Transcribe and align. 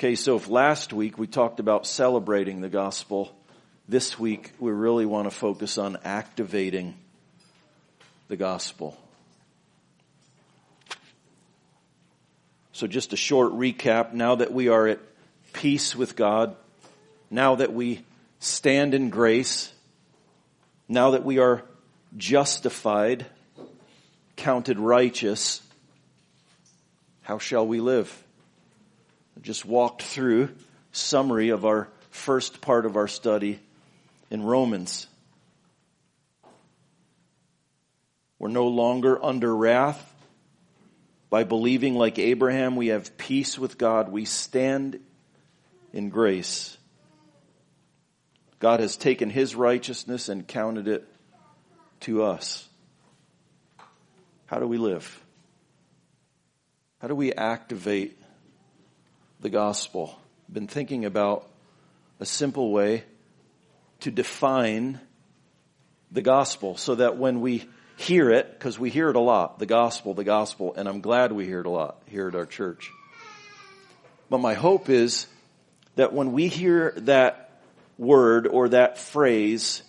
Okay, 0.00 0.14
so 0.14 0.36
if 0.36 0.48
last 0.48 0.94
week 0.94 1.18
we 1.18 1.26
talked 1.26 1.60
about 1.60 1.86
celebrating 1.86 2.62
the 2.62 2.70
gospel, 2.70 3.36
this 3.86 4.18
week 4.18 4.50
we 4.58 4.72
really 4.72 5.04
want 5.04 5.30
to 5.30 5.30
focus 5.30 5.76
on 5.76 5.98
activating 6.06 6.94
the 8.28 8.36
gospel. 8.36 8.96
So 12.72 12.86
just 12.86 13.12
a 13.12 13.16
short 13.18 13.52
recap. 13.52 14.14
Now 14.14 14.36
that 14.36 14.54
we 14.54 14.68
are 14.68 14.88
at 14.88 15.00
peace 15.52 15.94
with 15.94 16.16
God, 16.16 16.56
now 17.30 17.56
that 17.56 17.74
we 17.74 18.02
stand 18.38 18.94
in 18.94 19.10
grace, 19.10 19.70
now 20.88 21.10
that 21.10 21.26
we 21.26 21.40
are 21.40 21.62
justified, 22.16 23.26
counted 24.36 24.78
righteous, 24.78 25.60
how 27.20 27.36
shall 27.36 27.66
we 27.66 27.80
live? 27.80 28.24
Just 29.42 29.64
walked 29.64 30.02
through 30.02 30.50
summary 30.92 31.50
of 31.50 31.64
our 31.64 31.88
first 32.10 32.60
part 32.60 32.86
of 32.86 32.96
our 32.96 33.08
study 33.08 33.60
in 34.30 34.42
Romans. 34.42 35.06
We're 38.38 38.48
no 38.48 38.68
longer 38.68 39.22
under 39.22 39.54
wrath. 39.54 40.06
By 41.28 41.44
believing 41.44 41.94
like 41.94 42.18
Abraham, 42.18 42.74
we 42.74 42.88
have 42.88 43.16
peace 43.16 43.58
with 43.58 43.78
God. 43.78 44.10
We 44.10 44.24
stand 44.24 44.98
in 45.92 46.08
grace. 46.08 46.76
God 48.58 48.80
has 48.80 48.96
taken 48.96 49.30
his 49.30 49.54
righteousness 49.54 50.28
and 50.28 50.46
counted 50.46 50.88
it 50.88 51.06
to 52.00 52.24
us. 52.24 52.68
How 54.46 54.58
do 54.58 54.66
we 54.66 54.76
live? 54.76 55.24
How 56.98 57.08
do 57.08 57.14
we 57.14 57.32
activate 57.32 58.19
the 59.40 59.50
gospel? 59.50 60.18
Been 60.52 60.66
thinking 60.66 61.04
about 61.04 61.48
a 62.18 62.26
simple 62.26 62.70
way 62.70 63.04
to 64.00 64.10
define 64.10 65.00
the 66.10 66.22
gospel 66.22 66.76
so 66.76 66.96
that 66.96 67.16
when 67.16 67.40
we 67.40 67.68
hear 67.96 68.30
it, 68.30 68.50
because 68.52 68.78
we 68.78 68.90
hear 68.90 69.10
it 69.10 69.16
a 69.16 69.20
lot, 69.20 69.58
the 69.58 69.66
gospel, 69.66 70.14
the 70.14 70.24
gospel, 70.24 70.74
and 70.74 70.88
I'm 70.88 71.00
glad 71.00 71.32
we 71.32 71.44
hear 71.44 71.60
it 71.60 71.66
a 71.66 71.70
lot 71.70 72.02
here 72.06 72.28
at 72.28 72.34
our 72.34 72.46
church. 72.46 72.90
But 74.28 74.38
my 74.38 74.54
hope 74.54 74.88
is 74.88 75.26
that 75.96 76.12
when 76.12 76.32
we 76.32 76.48
hear 76.48 76.94
that 76.98 77.50
word 77.98 78.46
or 78.46 78.70
that 78.70 78.98
phrase, 78.98 79.82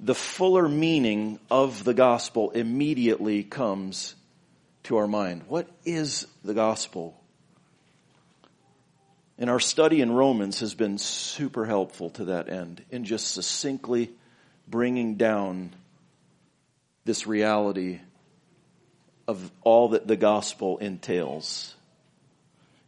the 0.00 0.14
fuller 0.14 0.68
meaning 0.68 1.38
of 1.50 1.84
the 1.84 1.94
gospel 1.94 2.50
immediately 2.50 3.44
comes 3.44 4.16
to 4.84 4.96
our 4.96 5.06
mind. 5.06 5.44
What 5.46 5.68
is 5.84 6.26
the 6.42 6.54
gospel? 6.54 7.21
And 9.42 9.50
our 9.50 9.58
study 9.58 10.00
in 10.00 10.12
Romans 10.12 10.60
has 10.60 10.72
been 10.72 10.98
super 10.98 11.66
helpful 11.66 12.10
to 12.10 12.26
that 12.26 12.48
end 12.48 12.84
in 12.92 13.02
just 13.04 13.32
succinctly 13.34 14.12
bringing 14.68 15.16
down 15.16 15.74
this 17.04 17.26
reality 17.26 17.98
of 19.26 19.50
all 19.62 19.88
that 19.88 20.06
the 20.06 20.14
gospel 20.14 20.78
entails. 20.78 21.74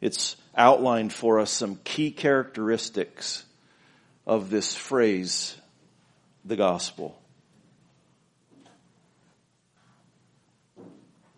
It's 0.01 0.37
outlined 0.57 1.13
for 1.13 1.41
us 1.41 1.51
some 1.51 1.81
key 1.83 2.13
characteristics 2.13 3.45
of 4.25 4.49
this 4.49 4.77
phrase, 4.77 5.57
the 6.45 6.55
gospel. 6.55 7.21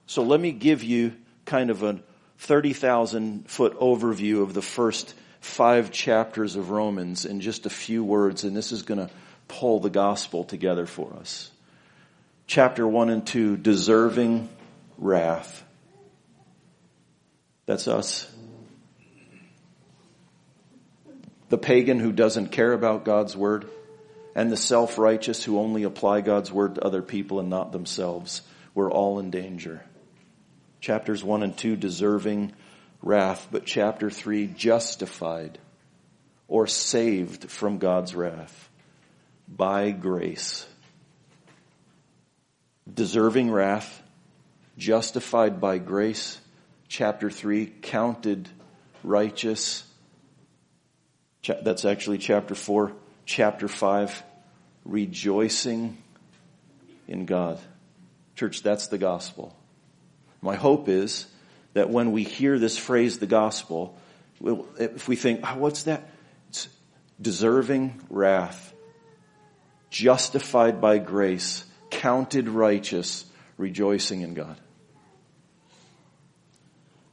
So 0.07 0.25
let 0.25 0.41
me 0.41 0.53
give 0.53 0.83
you 0.83 1.15
kind 1.47 1.71
of 1.71 1.83
a 1.83 2.01
30,000 2.47 3.49
foot 3.49 3.79
overview 3.79 4.43
of 4.43 4.55
the 4.55 4.63
first 4.63 5.15
five 5.41 5.91
chapters 5.93 6.57
of 6.57 6.71
Romans 6.71 7.25
in 7.25 7.41
just 7.41 7.67
a 7.67 7.71
few 7.71 8.03
words, 8.03 8.45
and 8.45 8.57
this 8.57 8.73
is 8.73 8.83
going 8.83 9.07
to 9.07 9.11
pull 9.49 9.81
the 9.81 9.91
gospel 9.91 10.45
together 10.45 10.87
for 10.87 11.13
us. 11.15 11.51
Chapter 12.47 12.87
1 12.87 13.11
and 13.11 13.27
2, 13.27 13.57
deserving 13.57 14.49
wrath. 14.99 15.63
That's 17.67 17.89
us 17.89 18.33
the 21.49 21.59
pagan 21.59 22.01
who 22.01 22.13
doesn't 22.13 22.49
care 22.49 22.73
about 22.73 23.05
God's 23.05 23.37
word, 23.37 23.69
and 24.35 24.51
the 24.51 24.57
self-righteous 24.57 25.45
who 25.45 25.59
only 25.59 25.85
apply 25.85 26.21
God's 26.21 26.53
word 26.53 26.75
to 26.75 26.85
other 26.85 27.03
people 27.03 27.41
and 27.41 27.49
not 27.49 27.73
themselves. 27.73 28.43
We're 28.75 28.91
all 28.91 29.19
in 29.19 29.31
danger. 29.31 29.83
Chapters 30.81 31.25
1 31.25 31.43
and 31.43 31.57
2 31.57 31.77
deserving 31.77 32.53
wrath, 33.03 33.49
but 33.51 33.65
chapter 33.65 34.11
3 34.11 34.47
justified 34.49 35.59
or 36.49 36.67
saved 36.67 37.51
from 37.51 37.79
God's 37.79 38.15
wrath 38.15 38.69
by 39.49 39.91
grace. 39.91 40.67
Deserving 42.93 43.51
wrath, 43.51 44.03
justified 44.79 45.61
by 45.61 45.79
grace. 45.79 46.39
Chapter 46.89 47.31
3 47.31 47.67
counted 47.83 48.49
righteous 49.03 49.83
that's 51.63 51.85
actually 51.85 52.19
chapter 52.19 52.55
4. 52.55 52.93
Chapter 53.25 53.69
5, 53.69 54.23
rejoicing 54.85 55.97
in 57.09 57.27
God. 57.27 57.59
Church, 58.35 58.63
that's 58.63 58.89
the 58.89 58.99
gospel. 58.99 59.57
My 60.41 60.57
hope 60.57 60.89
is 60.89 61.27
that 61.75 61.91
when 61.91 62.13
we 62.13 62.25
hear 62.25 62.59
this 62.59 62.79
phrase, 62.79 63.19
the 63.19 63.27
gospel, 63.27 63.99
if 64.79 65.09
we 65.09 65.17
think, 65.17 65.41
oh, 65.45 65.59
what's 65.59 65.85
that? 65.85 66.09
It's 66.49 66.69
deserving 67.21 68.01
wrath, 68.11 68.73
justified 69.91 70.81
by 70.81 70.99
grace, 70.99 71.65
counted 71.91 72.49
righteous, 72.49 73.25
rejoicing 73.57 74.23
in 74.23 74.35
God. 74.35 74.57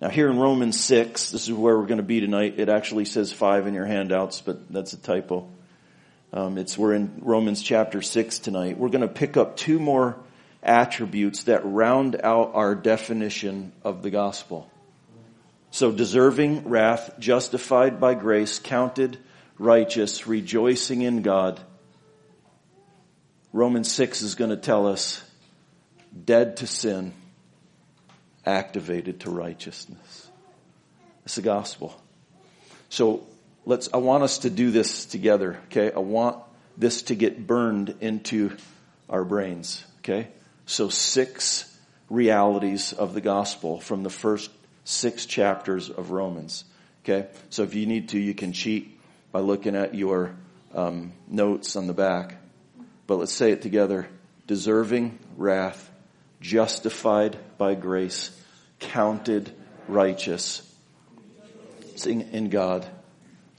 Now 0.01 0.09
here 0.09 0.29
in 0.29 0.37
Romans 0.37 0.77
6, 0.81 1.31
this 1.31 1.47
is 1.47 1.53
where 1.53 1.77
we're 1.77 1.85
going 1.85 1.97
to 1.97 2.03
be 2.03 2.19
tonight. 2.19 2.55
It 2.57 2.67
actually 2.67 3.05
says 3.05 3.31
5 3.31 3.67
in 3.67 3.73
your 3.73 3.85
handouts, 3.85 4.41
but 4.41 4.71
that's 4.71 4.91
a 4.91 4.97
typo. 4.97 5.47
Um, 6.33 6.57
it's 6.57 6.77
we're 6.77 6.93
in 6.93 7.19
Romans 7.21 7.61
chapter 7.61 8.01
6 8.01 8.39
tonight. 8.39 8.77
We're 8.77 8.89
going 8.89 9.01
to 9.01 9.07
pick 9.07 9.37
up 9.37 9.55
two 9.55 9.79
more 9.79 10.17
attributes 10.63 11.43
that 11.43 11.65
round 11.65 12.19
out 12.23 12.51
our 12.53 12.75
definition 12.75 13.71
of 13.83 14.01
the 14.01 14.09
gospel. 14.09 14.69
So 15.71 15.91
deserving 15.91 16.67
wrath, 16.69 17.15
justified 17.19 17.99
by 17.99 18.13
grace, 18.13 18.59
counted 18.59 19.17
righteous, 19.57 20.27
rejoicing 20.27 21.01
in 21.01 21.21
God. 21.21 21.59
Romans 23.51 23.91
6 23.91 24.21
is 24.21 24.35
going 24.35 24.49
to 24.49 24.57
tell 24.57 24.87
us 24.87 25.23
dead 26.25 26.57
to 26.57 26.67
sin 26.67 27.13
activated 28.45 29.21
to 29.21 29.31
righteousness. 29.31 30.29
It's 31.25 31.35
the 31.35 31.41
gospel. 31.41 31.99
So 32.89 33.25
let's, 33.65 33.89
I 33.93 33.97
want 33.97 34.23
us 34.23 34.39
to 34.39 34.49
do 34.49 34.71
this 34.71 35.05
together, 35.05 35.59
okay? 35.65 35.91
I 35.91 35.99
want 35.99 36.37
this 36.77 37.03
to 37.03 37.15
get 37.15 37.47
burned 37.47 37.95
into 38.01 38.55
our 39.09 39.23
brains, 39.23 39.83
okay? 39.99 40.27
So 40.73 40.89
six 40.89 41.71
realities 42.09 42.93
of 42.93 43.13
the 43.13 43.21
gospel 43.21 43.79
from 43.79 44.01
the 44.01 44.09
first 44.09 44.49
six 44.85 45.27
chapters 45.27 45.91
of 45.91 46.09
Romans, 46.09 46.65
okay? 47.03 47.27
So 47.51 47.61
if 47.61 47.75
you 47.75 47.85
need 47.85 48.09
to, 48.09 48.19
you 48.19 48.33
can 48.33 48.53
cheat 48.53 48.99
by 49.31 49.41
looking 49.41 49.75
at 49.75 49.93
your 49.93 50.35
um, 50.73 51.13
notes 51.27 51.75
on 51.75 51.85
the 51.85 51.93
back. 51.93 52.37
But 53.05 53.17
let's 53.19 53.31
say 53.31 53.51
it 53.51 53.61
together. 53.61 54.07
Deserving 54.47 55.19
wrath, 55.37 55.91
justified 56.41 57.37
by 57.59 57.75
grace, 57.75 58.35
counted 58.79 59.51
righteous. 59.87 60.67
Sing 61.97 62.29
in 62.31 62.49
God. 62.49 62.83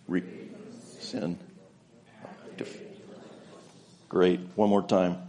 Re- 0.08 0.24
sin. 0.98 1.38
Great. 4.08 4.40
One 4.56 4.68
more 4.68 4.82
time. 4.82 5.23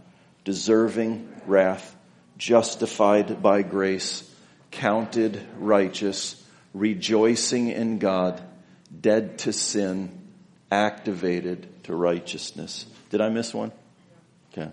Deserving 0.46 1.28
wrath, 1.46 1.96
justified 2.38 3.42
by 3.42 3.62
grace, 3.62 4.32
counted 4.70 5.44
righteous, 5.58 6.40
rejoicing 6.72 7.68
in 7.68 7.98
God, 7.98 8.40
dead 9.00 9.38
to 9.40 9.52
sin, 9.52 10.16
activated 10.70 11.66
to 11.82 11.96
righteousness. 11.96 12.86
Did 13.10 13.20
I 13.20 13.28
miss 13.28 13.52
one? 13.52 13.72
Okay. 14.52 14.70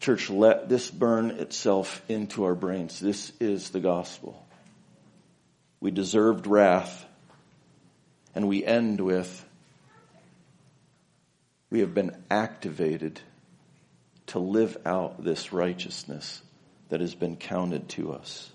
Church, 0.00 0.28
let 0.28 0.68
this 0.68 0.90
burn 0.90 1.30
itself 1.30 2.02
into 2.08 2.42
our 2.42 2.56
brains. 2.56 2.98
This 2.98 3.30
is 3.38 3.70
the 3.70 3.78
gospel. 3.78 4.44
We 5.78 5.92
deserved 5.92 6.48
wrath, 6.48 7.06
and 8.34 8.48
we 8.48 8.64
end 8.64 9.00
with 9.00 9.44
we 11.70 11.80
have 11.80 11.94
been 11.94 12.16
activated 12.30 13.20
to 14.26 14.38
live 14.38 14.76
out 14.84 15.22
this 15.22 15.52
righteousness 15.52 16.42
that 16.88 17.00
has 17.00 17.14
been 17.14 17.36
counted 17.36 17.88
to 17.88 18.12
us. 18.12 18.50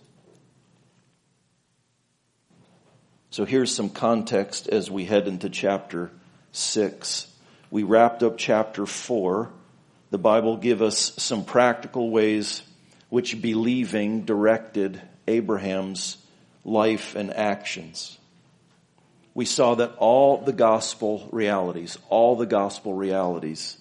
So 3.30 3.46
here's 3.46 3.74
some 3.74 3.90
context 3.90 4.68
as 4.68 4.92
we 4.92 5.06
head 5.06 5.28
into 5.28 5.50
chapter 5.50 6.12
6. 6.52 7.28
We 7.72 7.84
wrapped 7.84 8.24
up 8.24 8.38
chapter 8.38 8.86
4. 8.86 9.52
The 10.12 10.18
Bible 10.18 10.58
give 10.58 10.82
us 10.82 11.14
some 11.18 11.44
practical 11.44 12.10
ways 12.10 12.62
which 13.10 13.42
believing 13.42 14.24
directed 14.24 15.02
Abraham's 15.28 16.18
life 16.64 17.16
and 17.16 17.34
actions. 17.34 18.18
We 19.36 19.46
saw 19.46 19.76
that 19.76 19.96
all 19.98 20.38
the 20.38 20.54
gospel 20.54 21.28
realities, 21.32 21.98
all 22.10 22.38
the 22.38 22.46
gospel 22.46 22.94
realities, 22.94 23.78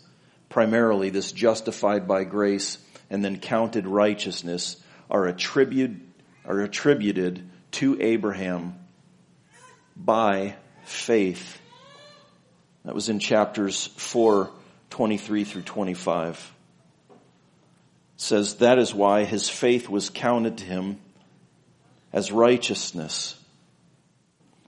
primarily 0.49 1.11
this 1.11 1.31
justified 1.31 2.07
by 2.07 2.25
grace 2.25 2.79
and 3.09 3.25
then 3.25 3.39
counted 3.39 3.87
righteousness 3.87 4.77
are 5.09 5.27
attributed, 5.27 6.01
are 6.45 6.61
attributed 6.61 7.49
to 7.71 7.97
Abraham 8.03 8.75
by 9.97 10.57
faith. 10.85 11.61
That 12.85 12.95
was 12.97 13.09
in 13.09 13.21
chapters 13.21 13.87
4, 13.97 14.51
23 14.91 15.45
through 15.45 15.63
25. 15.63 16.53
It 17.11 17.17
says 18.17 18.57
that 18.57 18.79
is 18.79 18.93
why 18.93 19.23
his 19.23 19.49
faith 19.49 19.89
was 19.89 20.11
counted 20.11 20.59
to 20.59 20.65
him 20.65 20.99
as 22.13 22.33
righteousness. 22.33 23.37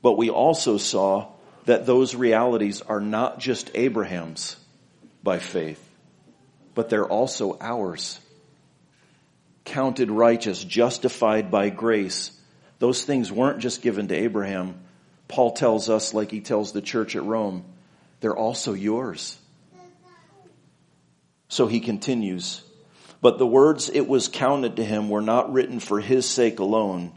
But 0.06 0.16
we 0.16 0.30
also 0.30 0.78
saw 0.78 1.32
that 1.64 1.84
those 1.84 2.14
realities 2.14 2.80
are 2.80 3.00
not 3.00 3.40
just 3.40 3.72
Abraham's 3.74 4.54
by 5.24 5.40
faith, 5.40 5.84
but 6.76 6.88
they're 6.88 7.08
also 7.08 7.58
ours. 7.60 8.20
Counted 9.64 10.12
righteous, 10.12 10.62
justified 10.62 11.50
by 11.50 11.70
grace. 11.70 12.30
Those 12.78 13.02
things 13.02 13.32
weren't 13.32 13.58
just 13.58 13.82
given 13.82 14.06
to 14.06 14.14
Abraham. 14.14 14.78
Paul 15.26 15.54
tells 15.54 15.90
us, 15.90 16.14
like 16.14 16.30
he 16.30 16.40
tells 16.40 16.70
the 16.70 16.82
church 16.82 17.16
at 17.16 17.24
Rome, 17.24 17.64
they're 18.20 18.36
also 18.36 18.74
yours. 18.74 19.36
So 21.48 21.66
he 21.66 21.80
continues, 21.80 22.62
but 23.20 23.38
the 23.38 23.44
words 23.44 23.88
it 23.88 24.06
was 24.06 24.28
counted 24.28 24.76
to 24.76 24.84
him 24.84 25.10
were 25.10 25.20
not 25.20 25.52
written 25.52 25.80
for 25.80 25.98
his 25.98 26.30
sake 26.30 26.60
alone, 26.60 27.10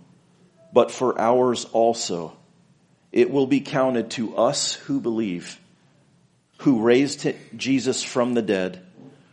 but 0.73 0.89
for 0.89 1.21
ours 1.21 1.65
also. 1.65 2.35
It 3.11 3.31
will 3.31 3.47
be 3.47 3.61
counted 3.61 4.11
to 4.11 4.37
us 4.37 4.75
who 4.75 4.99
believe, 4.99 5.59
who 6.59 6.81
raised 6.81 7.27
Jesus 7.55 8.03
from 8.03 8.33
the 8.33 8.41
dead, 8.41 8.85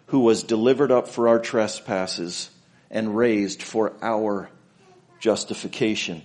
who 0.06 0.20
was 0.20 0.43
delivered 0.43 0.90
up 0.90 1.08
for 1.08 1.28
our 1.28 1.38
trespasses 1.38 2.50
and 2.90 3.17
raised 3.17 3.62
for 3.62 3.93
our 4.00 4.49
justification. 5.20 6.23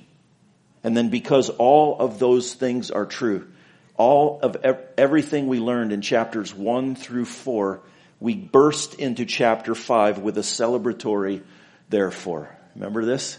And 0.84 0.96
then 0.96 1.10
because 1.10 1.50
all 1.50 2.00
of 2.00 2.20
those 2.20 2.54
things 2.54 2.92
are 2.92 3.06
true, 3.06 3.48
all 3.98 4.40
of 4.42 4.58
everything 4.98 5.48
we 5.48 5.60
learned 5.60 5.92
in 5.92 6.02
chapters 6.02 6.54
one 6.54 6.96
through 6.96 7.26
four, 7.26 7.82
we 8.20 8.36
burst 8.36 8.96
into 8.96 9.26
chapter 9.26 9.76
five 9.76 10.20
with 10.20 10.38
a 10.38 10.42
celebratory 10.42 11.44
therefore. 11.90 12.56
Remember 12.76 13.04
this? 13.04 13.38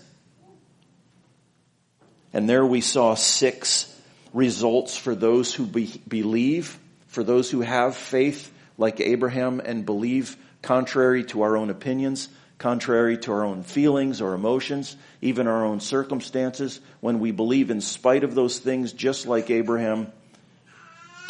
And 2.32 2.49
there 2.49 2.64
we 2.64 2.81
saw 2.81 3.14
six 3.14 3.92
results 4.32 4.96
for 4.96 5.14
those 5.14 5.55
who 5.55 5.67
be, 5.67 6.00
believe, 6.06 6.79
for 7.08 7.23
those 7.23 7.50
who 7.50 7.61
have 7.61 7.96
faith 7.96 8.52
like 8.79 9.00
Abraham 9.00 9.61
and 9.61 9.84
believe 9.84 10.37
contrary 10.62 11.25
to 11.25 11.43
our 11.43 11.56
own 11.56 11.70
opinions, 11.70 12.29
contrary 12.58 13.19
to 13.19 13.32
our 13.32 13.44
own 13.44 13.64
feelings 13.64 14.20
or 14.20 14.34
emotions, 14.34 14.96
even 15.20 15.46
our 15.46 15.64
own 15.64 15.81
circumstances. 15.81 16.81
When 17.00 17.19
we 17.19 17.32
believe 17.32 17.70
in 17.70 17.81
spite 17.81 18.25
of 18.25 18.34
those 18.34 18.58
things, 18.58 18.93
just 18.93 19.26
like 19.26 19.50
Abraham, 19.50 20.12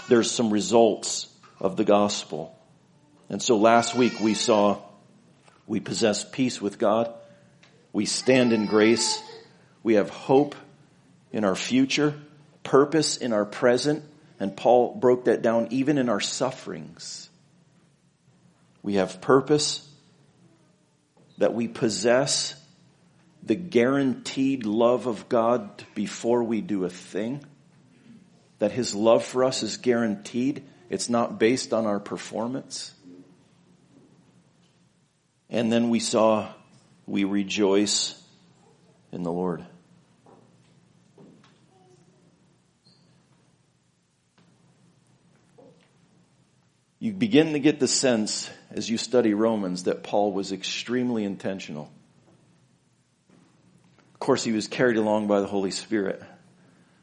there's 0.08 0.30
some 0.30 0.52
results 0.52 1.28
of 1.58 1.76
the 1.76 1.84
gospel. 1.84 2.56
And 3.28 3.40
so 3.40 3.56
last 3.56 3.94
week 3.94 4.20
we 4.20 4.34
saw 4.34 4.78
we 5.66 5.80
possess 5.80 6.28
peace 6.28 6.60
with 6.60 6.78
God. 6.78 7.12
We 7.92 8.04
stand 8.04 8.52
in 8.52 8.66
grace. 8.66 9.22
We 9.82 9.94
have 9.94 10.10
hope 10.10 10.54
in 11.32 11.44
our 11.44 11.54
future, 11.54 12.14
purpose 12.62 13.16
in 13.16 13.32
our 13.32 13.44
present, 13.44 14.04
and 14.38 14.56
Paul 14.56 14.94
broke 14.94 15.26
that 15.26 15.42
down 15.42 15.68
even 15.70 15.98
in 15.98 16.08
our 16.08 16.20
sufferings. 16.20 17.28
We 18.82 18.94
have 18.94 19.20
purpose 19.20 19.88
that 21.38 21.54
we 21.54 21.68
possess 21.68 22.54
the 23.42 23.54
guaranteed 23.54 24.66
love 24.66 25.06
of 25.06 25.28
God 25.28 25.84
before 25.94 26.42
we 26.44 26.60
do 26.60 26.84
a 26.84 26.90
thing. 26.90 27.44
That 28.58 28.72
His 28.72 28.94
love 28.94 29.24
for 29.24 29.44
us 29.44 29.62
is 29.62 29.76
guaranteed. 29.76 30.64
It's 30.88 31.08
not 31.08 31.38
based 31.38 31.72
on 31.72 31.86
our 31.86 31.98
performance. 31.98 32.92
And 35.50 35.72
then 35.72 35.90
we 35.90 36.00
saw 36.00 36.48
we 37.06 37.24
rejoice 37.24 38.20
in 39.10 39.22
the 39.22 39.32
Lord. 39.32 39.64
You 47.02 47.12
begin 47.12 47.54
to 47.54 47.58
get 47.58 47.80
the 47.80 47.88
sense 47.88 48.48
as 48.70 48.88
you 48.88 48.96
study 48.96 49.34
Romans 49.34 49.82
that 49.84 50.04
Paul 50.04 50.30
was 50.30 50.52
extremely 50.52 51.24
intentional. 51.24 51.90
Of 54.14 54.20
course, 54.20 54.44
he 54.44 54.52
was 54.52 54.68
carried 54.68 54.96
along 54.96 55.26
by 55.26 55.40
the 55.40 55.48
Holy 55.48 55.72
Spirit. 55.72 56.22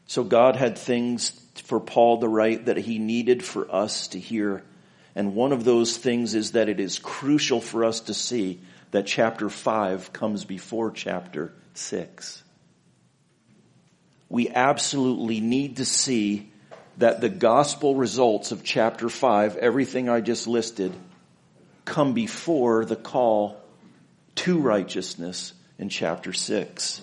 So 0.05 0.23
God 0.23 0.55
had 0.55 0.77
things 0.77 1.31
for 1.65 1.81
Paul 1.81 2.21
to 2.21 2.29
write 2.29 2.67
that 2.67 2.77
he 2.77 2.97
needed 2.97 3.43
for 3.43 3.69
us 3.75 4.07
to 4.09 4.19
hear. 4.19 4.63
And 5.15 5.35
one 5.35 5.51
of 5.51 5.65
those 5.65 5.97
things 5.97 6.33
is 6.33 6.53
that 6.53 6.69
it 6.69 6.79
is 6.79 6.97
crucial 6.97 7.59
for 7.59 7.83
us 7.83 7.99
to 7.99 8.13
see 8.13 8.61
that 8.91 9.05
chapter 9.05 9.49
5 9.49 10.13
comes 10.13 10.45
before 10.45 10.91
chapter 10.91 11.53
6. 11.73 12.41
We 14.29 14.47
absolutely 14.47 15.41
need 15.41 15.75
to 15.75 15.85
see 15.85 16.53
that 16.99 17.21
the 17.21 17.29
gospel 17.29 17.95
results 17.95 18.51
of 18.51 18.63
chapter 18.63 19.07
5, 19.07 19.55
everything 19.55 20.09
I 20.09 20.19
just 20.19 20.47
listed, 20.47 20.93
come 21.85 22.13
before 22.13 22.83
the 22.83 22.97
call 22.97 23.57
to 24.35 24.59
righteousness 24.59 25.53
in 25.77 25.87
chapter 25.87 26.33
6. 26.33 27.01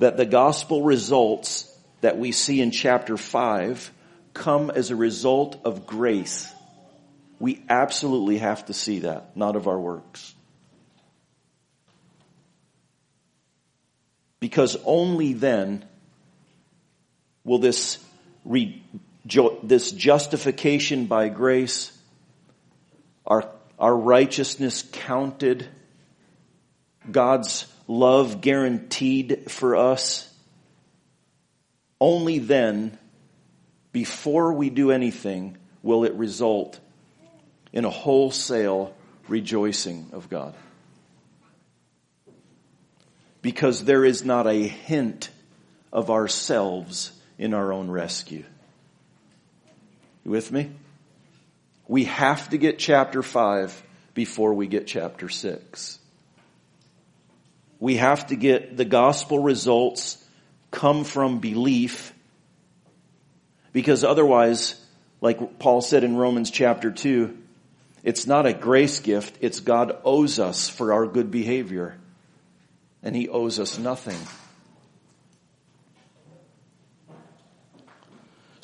That 0.00 0.16
the 0.16 0.26
gospel 0.26 0.82
results 0.82 1.72
that 2.00 2.18
we 2.18 2.32
see 2.32 2.60
in 2.60 2.72
chapter 2.72 3.16
5 3.16 3.92
come 4.34 4.70
as 4.70 4.90
a 4.90 4.96
result 4.96 5.60
of 5.64 5.86
grace. 5.86 6.52
We 7.38 7.62
absolutely 7.68 8.38
have 8.38 8.66
to 8.66 8.74
see 8.74 9.00
that, 9.00 9.36
not 9.36 9.54
of 9.54 9.68
our 9.68 9.78
works. 9.78 10.34
Because 14.40 14.76
only 14.84 15.34
then 15.34 15.84
will 17.44 17.58
this 17.58 17.98
this 18.44 19.92
justification 19.92 21.06
by 21.06 21.28
grace, 21.28 21.96
our, 23.26 23.48
our 23.78 23.96
righteousness 23.96 24.84
counted, 24.92 25.68
God's 27.10 27.66
love 27.86 28.40
guaranteed 28.40 29.50
for 29.50 29.76
us, 29.76 30.26
only 32.00 32.38
then, 32.38 32.98
before 33.92 34.52
we 34.52 34.70
do 34.70 34.90
anything, 34.90 35.58
will 35.82 36.04
it 36.04 36.14
result 36.14 36.80
in 37.72 37.84
a 37.84 37.90
wholesale 37.90 38.94
rejoicing 39.28 40.10
of 40.12 40.28
God. 40.28 40.54
Because 43.42 43.84
there 43.84 44.04
is 44.04 44.24
not 44.24 44.46
a 44.46 44.68
hint 44.68 45.30
of 45.92 46.10
ourselves 46.10 47.12
in 47.40 47.54
our 47.54 47.72
own 47.72 47.90
rescue. 47.90 48.44
You 50.24 50.30
with 50.30 50.52
me? 50.52 50.70
We 51.88 52.04
have 52.04 52.50
to 52.50 52.58
get 52.58 52.78
chapter 52.78 53.22
5 53.22 53.82
before 54.12 54.52
we 54.52 54.66
get 54.66 54.86
chapter 54.86 55.30
6. 55.30 55.98
We 57.80 57.96
have 57.96 58.26
to 58.26 58.36
get 58.36 58.76
the 58.76 58.84
gospel 58.84 59.38
results 59.38 60.22
come 60.70 61.02
from 61.02 61.38
belief 61.38 62.12
because 63.72 64.04
otherwise, 64.04 64.74
like 65.22 65.58
Paul 65.58 65.80
said 65.80 66.04
in 66.04 66.18
Romans 66.18 66.50
chapter 66.50 66.90
2, 66.90 67.38
it's 68.04 68.26
not 68.26 68.44
a 68.44 68.52
grace 68.52 69.00
gift, 69.00 69.38
it's 69.40 69.60
God 69.60 69.96
owes 70.04 70.38
us 70.38 70.68
for 70.68 70.92
our 70.92 71.06
good 71.06 71.30
behavior. 71.30 71.96
And 73.02 73.16
he 73.16 73.30
owes 73.30 73.58
us 73.58 73.78
nothing. 73.78 74.18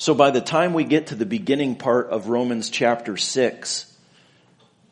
So 0.07 0.15
by 0.15 0.31
the 0.31 0.39
time 0.39 0.73
we 0.73 0.85
get 0.85 1.07
to 1.07 1.15
the 1.15 1.25
beginning 1.25 1.75
part 1.75 2.11
of 2.11 2.29
Romans 2.29 2.69
chapter 2.69 3.17
6, 3.17 3.93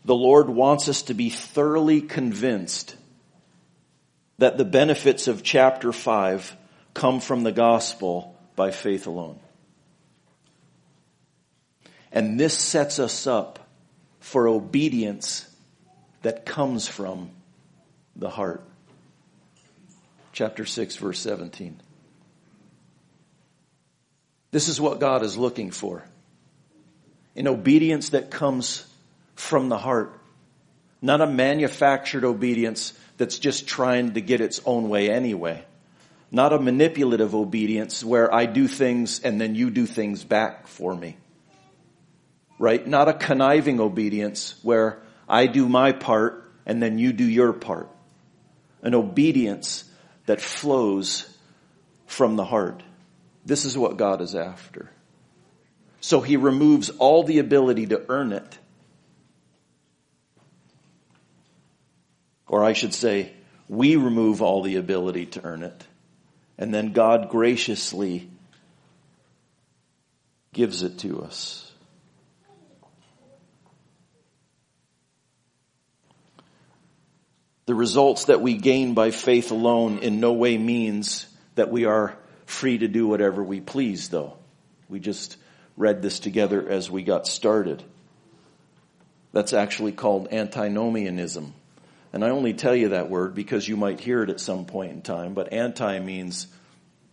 the 0.04 0.14
Lord 0.14 0.50
wants 0.50 0.90
us 0.90 1.04
to 1.04 1.14
be 1.14 1.30
thoroughly 1.30 2.02
convinced 2.02 2.98
that 4.40 4.58
the 4.58 4.66
benefits 4.66 5.30
of 5.30 5.42
chapter 5.42 5.94
5 5.94 6.58
come 6.94 7.22
from 7.22 7.44
the 7.44 7.54
gospel 7.54 8.38
by 8.58 8.72
faith 8.72 9.08
alone. 9.08 9.40
And 12.12 12.38
this 12.38 12.58
sets 12.58 13.00
us 13.00 13.26
up 13.26 13.66
for 14.20 14.50
obedience 14.50 15.50
that 16.24 16.46
comes 16.46 16.90
from 16.90 17.30
the 18.18 18.30
heart. 18.30 18.66
Chapter 20.34 20.66
6 20.66 20.98
verse 20.98 21.20
17. 21.20 21.80
This 24.56 24.70
is 24.70 24.80
what 24.80 25.02
God 25.02 25.22
is 25.22 25.38
looking 25.38 25.70
for. 25.70 26.06
An 27.36 27.46
obedience 27.46 28.12
that 28.12 28.32
comes 28.32 28.88
from 29.36 29.68
the 29.68 29.78
heart. 29.78 30.18
Not 31.02 31.20
a 31.20 31.28
manufactured 31.28 32.24
obedience 32.24 32.94
that's 33.18 33.38
just 33.38 33.68
trying 33.68 34.14
to 34.14 34.22
get 34.22 34.40
its 34.40 34.62
own 34.66 34.88
way 34.88 35.12
anyway. 35.12 35.66
Not 36.32 36.54
a 36.54 36.58
manipulative 36.58 37.36
obedience 37.36 38.02
where 38.02 38.34
I 38.34 38.46
do 38.46 38.70
things 38.70 39.20
and 39.20 39.42
then 39.42 39.56
you 39.56 39.70
do 39.72 39.86
things 39.86 40.24
back 40.24 40.68
for 40.68 40.96
me. 40.96 41.18
Right? 42.58 42.88
Not 42.88 43.10
a 43.10 43.14
conniving 43.14 43.82
obedience 43.82 44.56
where 44.64 45.02
I 45.28 45.48
do 45.48 45.68
my 45.68 45.92
part 45.92 46.50
and 46.66 46.82
then 46.82 46.98
you 46.98 47.12
do 47.12 47.26
your 47.26 47.52
part. 47.52 47.90
An 48.82 48.96
obedience 48.96 49.84
that 50.28 50.40
flows 50.40 51.30
from 52.08 52.38
the 52.38 52.46
heart. 52.46 52.84
This 53.46 53.64
is 53.66 53.78
what 53.78 53.98
God 53.98 54.22
is 54.22 54.34
after. 54.34 54.90
So 56.02 56.22
he 56.22 56.36
removes 56.38 56.90
all 56.90 57.24
the 57.24 57.40
ability 57.40 57.88
to 57.88 58.04
earn 58.10 58.32
it. 58.32 58.58
Or 62.48 62.64
I 62.64 62.74
should 62.74 62.94
say, 62.94 63.34
we 63.68 63.96
remove 63.96 64.42
all 64.42 64.62
the 64.62 64.76
ability 64.76 65.28
to 65.28 65.44
earn 65.44 65.64
it. 65.64 65.86
And 66.58 66.74
then 66.74 66.94
God 66.94 67.30
graciously 67.30 68.30
gives 70.54 70.84
it 70.84 71.00
to 71.00 71.22
us. 71.24 71.72
The 77.66 77.76
results 77.76 78.26
that 78.26 78.42
we 78.42 78.58
gain 78.58 78.94
by 78.94 79.10
faith 79.12 79.52
alone 79.52 79.98
in 80.00 80.20
no 80.20 80.34
way 80.34 80.58
means 80.58 81.28
that 81.56 81.72
we 81.72 81.86
are 81.86 82.16
free 82.46 82.78
to 82.78 82.88
do 82.88 83.08
whatever 83.08 83.44
we 83.44 83.62
please 83.62 84.10
though. 84.10 84.38
We 84.90 85.00
just 85.00 85.38
read 85.78 86.02
this 86.02 86.20
together 86.20 86.68
as 86.68 86.90
we 86.90 87.04
got 87.04 87.28
started. 87.28 87.84
That's 89.32 89.54
actually 89.54 89.92
called 89.92 90.30
antinomianism. 90.32 91.54
And 92.14 92.24
I 92.24 92.30
only 92.30 92.54
tell 92.54 92.76
you 92.76 92.90
that 92.90 93.10
word 93.10 93.36
because 93.36 93.68
you 93.68 93.76
might 93.76 94.00
hear 94.00 94.24
it 94.24 94.30
at 94.30 94.40
some 94.40 94.66
point 94.66 94.94
in 94.94 95.02
time, 95.02 95.34
but 95.34 95.52
anti 95.52 96.00
means 96.00 96.48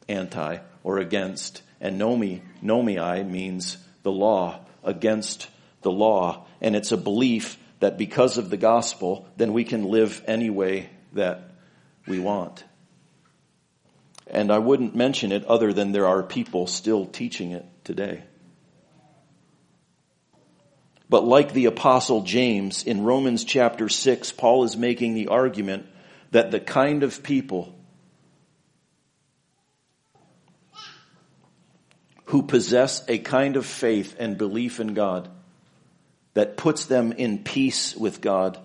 anti 0.09 0.59
or 0.85 0.99
against, 0.99 1.63
and 1.81 2.01
nomi, 2.01 2.43
nomii 2.63 3.29
means 3.29 3.77
the 4.05 4.13
law, 4.13 4.61
against 4.85 5.49
the 5.83 5.91
law. 5.91 6.47
And 6.61 6.77
it's 6.77 6.93
a 6.93 6.97
belief 6.97 7.59
that 7.81 7.99
because 7.99 8.39
of 8.39 8.51
the 8.51 8.57
gospel, 8.57 9.27
then 9.37 9.53
we 9.53 9.65
can 9.65 9.85
live 9.85 10.23
any 10.27 10.51
way 10.51 10.89
that 11.15 11.51
we 12.07 12.21
want. 12.21 12.63
And 14.33 14.51
I 14.51 14.59
wouldn't 14.59 14.97
mention 14.97 15.31
it 15.31 15.45
other 15.45 15.73
than 15.73 15.93
there 15.93 16.07
are 16.07 16.23
people 16.23 16.67
still 16.67 17.07
teaching 17.07 17.53
it 17.53 17.67
today. 17.85 18.25
But 21.11 21.27
like 21.27 21.53
the 21.53 21.67
apostle 21.67 22.23
James 22.23 22.83
in 22.83 23.05
Romans 23.05 23.45
chapter 23.45 23.91
6, 23.91 24.33
Paul 24.33 24.65
is 24.65 24.77
making 24.79 25.13
the 25.13 25.29
argument 25.29 25.87
that 26.31 26.51
the 26.51 26.59
kind 26.59 27.03
of 27.03 27.23
people 27.23 27.79
who 32.25 32.43
possess 32.43 33.05
a 33.09 33.19
kind 33.19 33.57
of 33.57 33.67
faith 33.67 34.17
and 34.19 34.39
belief 34.39 34.81
in 34.81 34.95
God 34.95 35.29
that 36.33 36.57
puts 36.57 36.87
them 36.87 37.13
in 37.13 37.45
peace 37.45 37.95
with 37.95 38.23
God. 38.23 38.59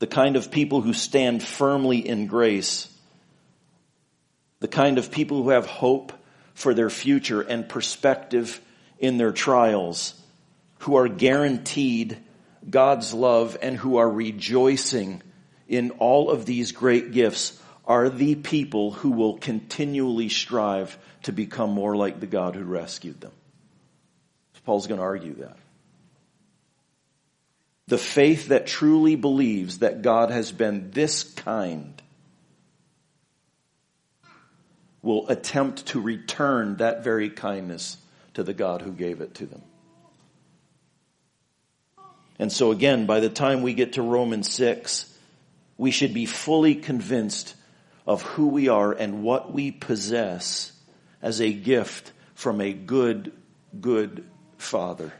The 0.00 0.08
kind 0.08 0.34
of 0.34 0.50
people 0.50 0.80
who 0.80 0.92
stand 0.92 1.40
firmly 1.40 1.98
in 1.98 2.26
grace. 2.26 2.88
The 4.66 4.72
kind 4.72 4.98
of 4.98 5.12
people 5.12 5.44
who 5.44 5.50
have 5.50 5.66
hope 5.66 6.12
for 6.54 6.74
their 6.74 6.90
future 6.90 7.40
and 7.40 7.68
perspective 7.68 8.60
in 8.98 9.16
their 9.16 9.30
trials. 9.30 10.20
Who 10.78 10.96
are 10.96 11.06
guaranteed 11.06 12.18
God's 12.68 13.14
love 13.14 13.56
and 13.62 13.76
who 13.76 13.98
are 13.98 14.10
rejoicing 14.10 15.22
in 15.68 15.92
all 15.92 16.30
of 16.30 16.46
these 16.46 16.72
great 16.72 17.12
gifts 17.12 17.56
are 17.84 18.08
the 18.08 18.34
people 18.34 18.90
who 18.90 19.12
will 19.12 19.38
continually 19.38 20.28
strive 20.28 20.98
to 21.22 21.32
become 21.32 21.70
more 21.70 21.94
like 21.94 22.18
the 22.18 22.26
God 22.26 22.56
who 22.56 22.64
rescued 22.64 23.20
them. 23.20 23.30
Paul's 24.64 24.88
going 24.88 24.98
to 24.98 25.06
argue 25.06 25.34
that. 25.34 25.58
The 27.86 27.98
faith 27.98 28.48
that 28.48 28.66
truly 28.66 29.14
believes 29.14 29.78
that 29.78 30.02
God 30.02 30.32
has 30.32 30.50
been 30.50 30.90
this 30.90 31.22
kind 31.22 32.02
will 35.06 35.28
attempt 35.28 35.86
to 35.86 36.00
return 36.00 36.78
that 36.78 37.04
very 37.04 37.30
kindness 37.30 37.96
to 38.34 38.42
the 38.42 38.52
God 38.52 38.82
who 38.82 38.90
gave 38.90 39.20
it 39.20 39.34
to 39.34 39.46
them. 39.46 39.62
And 42.40 42.52
so 42.52 42.72
again, 42.72 43.06
by 43.06 43.20
the 43.20 43.30
time 43.30 43.62
we 43.62 43.72
get 43.72 43.92
to 43.92 44.02
Romans 44.02 44.52
6, 44.52 45.16
we 45.78 45.92
should 45.92 46.12
be 46.12 46.26
fully 46.26 46.74
convinced 46.74 47.54
of 48.04 48.22
who 48.22 48.48
we 48.48 48.68
are 48.68 48.92
and 48.92 49.22
what 49.22 49.52
we 49.52 49.70
possess 49.70 50.72
as 51.22 51.40
a 51.40 51.52
gift 51.52 52.10
from 52.34 52.60
a 52.60 52.72
good, 52.72 53.32
good 53.80 54.24
Father. 54.58 55.12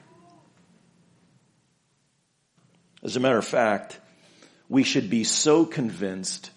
As 3.05 3.17
a 3.17 3.21
matter 3.21 3.39
of 3.39 3.47
fact, 3.47 4.01
we 4.69 4.83
should 4.83 5.09
be 5.09 5.23
so 5.23 5.65
convinced 5.65 6.51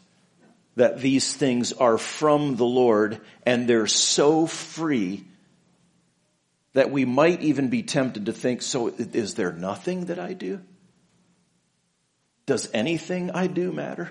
that 0.79 0.99
these 0.99 1.33
things 1.33 1.73
are 1.73 1.97
from 1.97 2.55
the 2.55 2.65
Lord 2.65 3.19
and 3.45 3.67
they're 3.67 3.85
so 3.85 4.47
free 4.47 5.25
that 6.73 6.89
we 6.89 7.03
might 7.03 7.41
even 7.41 7.69
be 7.69 7.83
tempted 7.83 8.27
to 8.27 8.33
think, 8.33 8.61
so 8.61 8.87
is 8.87 9.35
there 9.35 9.51
nothing 9.51 10.05
that 10.05 10.19
I 10.19 10.33
do? 10.33 10.61
Does 12.45 12.69
anything 12.73 13.31
I 13.31 13.47
do 13.47 13.73
matter? 13.73 14.09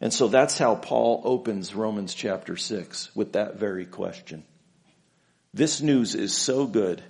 And 0.00 0.12
so 0.12 0.28
that's 0.28 0.56
how 0.56 0.74
Paul 0.74 1.22
opens 1.24 1.74
Romans 1.74 2.14
chapter 2.14 2.56
6 2.56 3.14
with 3.14 3.32
that 3.32 3.56
very 3.56 3.84
question. 3.84 4.44
This 5.52 5.80
news 5.82 6.14
is 6.14 6.34
so 6.34 6.66
good 6.66 7.02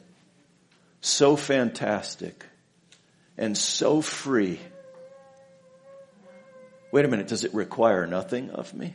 so 1.01 1.37
fantastic 1.37 2.45
and 3.37 3.57
so 3.57 4.01
free. 4.01 4.59
Wait 6.91 7.05
a 7.05 7.09
minute, 7.09 7.29
does 7.29 7.45
it 7.45 7.53
require 7.53 8.07
nothing 8.07 8.51
of 8.51 8.73
me? 8.73 8.95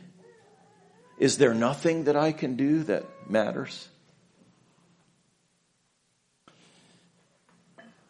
Is 1.18 1.38
there 1.38 1.54
nothing 1.54 2.04
that 2.04 2.16
I 2.16 2.32
can 2.32 2.56
do 2.56 2.82
that 2.84 3.04
matters? 3.30 3.88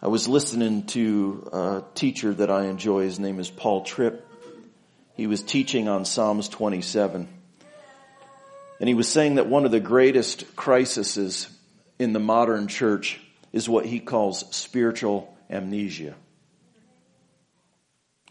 I 0.01 0.09
was 0.09 0.29
listening 0.29 0.87
to 0.89 1.49
a 1.53 1.85
teacher 1.95 2.33
that 2.35 2.51
I 2.51 2.67
enjoy. 2.67 3.05
His 3.05 3.19
name 3.19 3.41
is 3.41 3.51
Paul 3.51 3.83
Tripp. 3.83 4.27
He 5.15 5.27
was 5.27 5.43
teaching 5.43 5.89
on 5.89 6.05
Psalms 6.05 6.49
27. 6.49 7.29
And 8.81 8.89
he 8.89 8.95
was 8.95 9.09
saying 9.09 9.37
that 9.37 9.47
one 9.47 9.65
of 9.65 9.71
the 9.71 9.81
greatest 9.81 10.57
crises 10.57 11.49
in 11.99 12.13
the 12.13 12.21
modern 12.21 12.69
church 12.69 13.21
is 13.53 13.69
what 13.69 13.87
he 13.87 14.01
calls 14.01 14.45
spiritual 14.55 15.35
amnesia. 15.49 16.15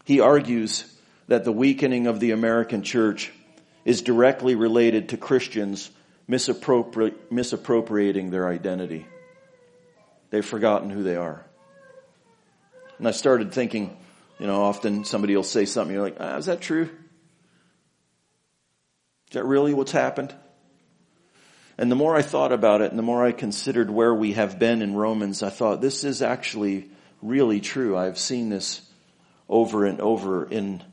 He 0.04 0.20
argues 0.20 0.84
that 1.28 1.44
the 1.44 1.52
weakening 1.52 2.06
of 2.06 2.20
the 2.20 2.32
American 2.32 2.82
church 2.82 3.32
is 3.84 4.02
directly 4.02 4.54
related 4.54 5.10
to 5.10 5.16
Christians 5.16 5.90
misappropri- 6.28 7.14
misappropriating 7.30 8.30
their 8.30 8.48
identity. 8.48 9.06
They've 10.30 10.44
forgotten 10.44 10.90
who 10.90 11.02
they 11.02 11.16
are. 11.16 11.44
And 12.98 13.08
I 13.08 13.12
started 13.12 13.52
thinking, 13.52 13.96
you 14.38 14.46
know, 14.46 14.62
often 14.62 15.04
somebody 15.04 15.36
will 15.36 15.42
say 15.42 15.64
something, 15.64 15.94
you're 15.94 16.04
like, 16.04 16.16
ah, 16.20 16.36
is 16.36 16.46
that 16.46 16.60
true? 16.60 16.88
Is 19.28 19.34
that 19.34 19.44
really 19.44 19.74
what's 19.74 19.92
happened? 19.92 20.34
And 21.76 21.90
the 21.90 21.96
more 21.96 22.14
I 22.14 22.22
thought 22.22 22.52
about 22.52 22.82
it 22.82 22.90
and 22.90 22.98
the 22.98 23.02
more 23.02 23.24
I 23.24 23.32
considered 23.32 23.90
where 23.90 24.14
we 24.14 24.34
have 24.34 24.58
been 24.58 24.80
in 24.80 24.94
Romans, 24.94 25.42
I 25.42 25.50
thought 25.50 25.80
this 25.80 26.04
is 26.04 26.22
actually 26.22 26.88
really 27.20 27.60
true. 27.60 27.96
I've 27.96 28.18
seen 28.18 28.48
this 28.48 28.80
over 29.48 29.84
and 29.84 30.00
over 30.00 30.48
in 30.48 30.84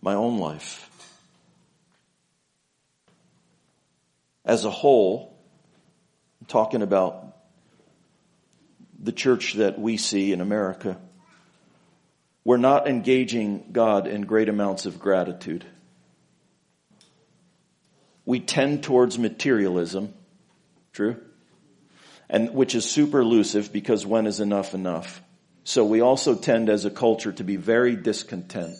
my 0.00 0.14
own 0.14 0.38
life. 0.38 0.88
As 4.44 4.64
a 4.64 4.70
whole, 4.70 5.36
I'm 6.40 6.46
talking 6.46 6.82
about 6.82 7.36
the 9.02 9.12
church 9.12 9.54
that 9.54 9.78
we 9.78 9.96
see 9.96 10.32
in 10.32 10.40
America, 10.40 10.98
we're 12.44 12.58
not 12.58 12.88
engaging 12.88 13.68
God 13.72 14.06
in 14.06 14.22
great 14.22 14.48
amounts 14.48 14.86
of 14.86 14.98
gratitude. 14.98 15.64
We 18.24 18.40
tend 18.40 18.82
towards 18.82 19.18
materialism, 19.18 20.14
true? 20.92 21.16
And 22.28 22.54
which 22.54 22.74
is 22.74 22.88
super 22.88 23.20
elusive 23.20 23.72
because 23.72 24.06
when 24.06 24.26
is 24.26 24.40
enough 24.40 24.74
enough? 24.74 25.20
So 25.64 25.84
we 25.84 26.00
also 26.00 26.34
tend 26.34 26.68
as 26.68 26.84
a 26.84 26.90
culture 26.90 27.32
to 27.32 27.44
be 27.44 27.56
very 27.56 27.96
discontent. 27.96 28.76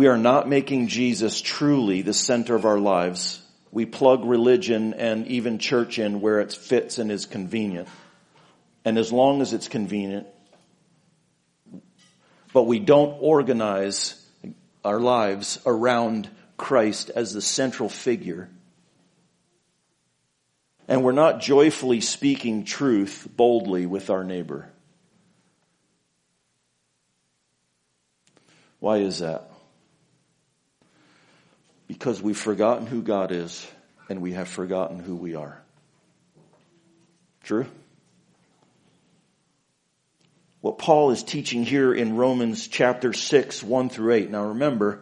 We 0.00 0.06
are 0.06 0.16
not 0.16 0.48
making 0.48 0.86
Jesus 0.86 1.42
truly 1.42 2.00
the 2.00 2.14
center 2.14 2.54
of 2.54 2.64
our 2.64 2.78
lives. 2.78 3.42
We 3.70 3.84
plug 3.84 4.24
religion 4.24 4.94
and 4.94 5.26
even 5.26 5.58
church 5.58 5.98
in 5.98 6.22
where 6.22 6.40
it 6.40 6.54
fits 6.54 6.96
and 6.96 7.12
is 7.12 7.26
convenient. 7.26 7.86
And 8.82 8.96
as 8.96 9.12
long 9.12 9.42
as 9.42 9.52
it's 9.52 9.68
convenient, 9.68 10.26
but 12.54 12.62
we 12.62 12.78
don't 12.78 13.18
organize 13.20 14.26
our 14.82 15.00
lives 15.00 15.58
around 15.66 16.30
Christ 16.56 17.10
as 17.14 17.34
the 17.34 17.42
central 17.42 17.90
figure. 17.90 18.48
And 20.88 21.04
we're 21.04 21.12
not 21.12 21.42
joyfully 21.42 22.00
speaking 22.00 22.64
truth 22.64 23.28
boldly 23.36 23.84
with 23.84 24.08
our 24.08 24.24
neighbor. 24.24 24.66
Why 28.78 28.96
is 28.96 29.18
that? 29.18 29.49
Because 31.90 32.22
we've 32.22 32.38
forgotten 32.38 32.86
who 32.86 33.02
God 33.02 33.32
is 33.32 33.66
and 34.08 34.22
we 34.22 34.34
have 34.34 34.46
forgotten 34.46 35.00
who 35.00 35.16
we 35.16 35.34
are. 35.34 35.60
True? 37.42 37.66
What 40.60 40.78
Paul 40.78 41.10
is 41.10 41.24
teaching 41.24 41.64
here 41.64 41.92
in 41.92 42.14
Romans 42.14 42.68
chapter 42.68 43.12
6, 43.12 43.64
1 43.64 43.88
through 43.88 44.14
8. 44.14 44.30
Now 44.30 44.44
remember, 44.44 45.00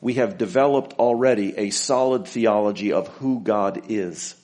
we 0.00 0.14
have 0.14 0.38
developed 0.38 0.92
already 1.00 1.58
a 1.58 1.70
solid 1.70 2.28
theology 2.28 2.92
of 2.92 3.08
who 3.08 3.40
God 3.40 3.86
is. 3.88 4.36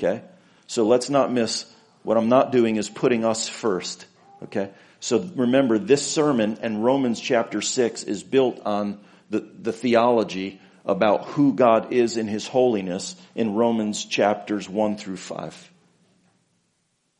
Okay? 0.00 0.22
So 0.66 0.84
let's 0.84 1.10
not 1.10 1.30
miss, 1.30 1.64
what 2.02 2.16
I'm 2.16 2.28
not 2.28 2.50
doing 2.50 2.74
is 2.74 2.90
putting 2.90 3.24
us 3.24 3.48
first. 3.48 4.04
Okay? 4.42 4.70
So 4.98 5.20
remember, 5.36 5.78
this 5.78 6.04
sermon 6.04 6.58
and 6.60 6.84
Romans 6.84 7.20
chapter 7.20 7.62
6 7.62 8.02
is 8.02 8.24
built 8.24 8.58
on 8.66 8.98
the, 9.30 9.48
the 9.62 9.72
theology 9.72 10.60
about 10.86 11.24
who 11.26 11.52
God 11.52 11.92
is 11.92 12.16
in 12.16 12.28
His 12.28 12.46
holiness 12.46 13.16
in 13.34 13.54
Romans 13.54 14.04
chapters 14.04 14.68
1 14.68 14.96
through 14.96 15.16
5. 15.16 15.70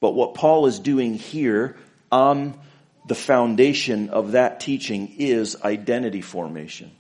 But 0.01 0.15
what 0.15 0.35
Paul 0.35 0.67
is 0.67 0.79
doing 0.79 1.15
here 1.15 1.77
on 2.13 2.59
the 3.07 3.15
foundation 3.15 4.11
of 4.11 4.33
that 4.33 4.61
teaching 4.61 5.15
is 5.19 5.57
identity 5.63 6.21
formation. 6.21 6.91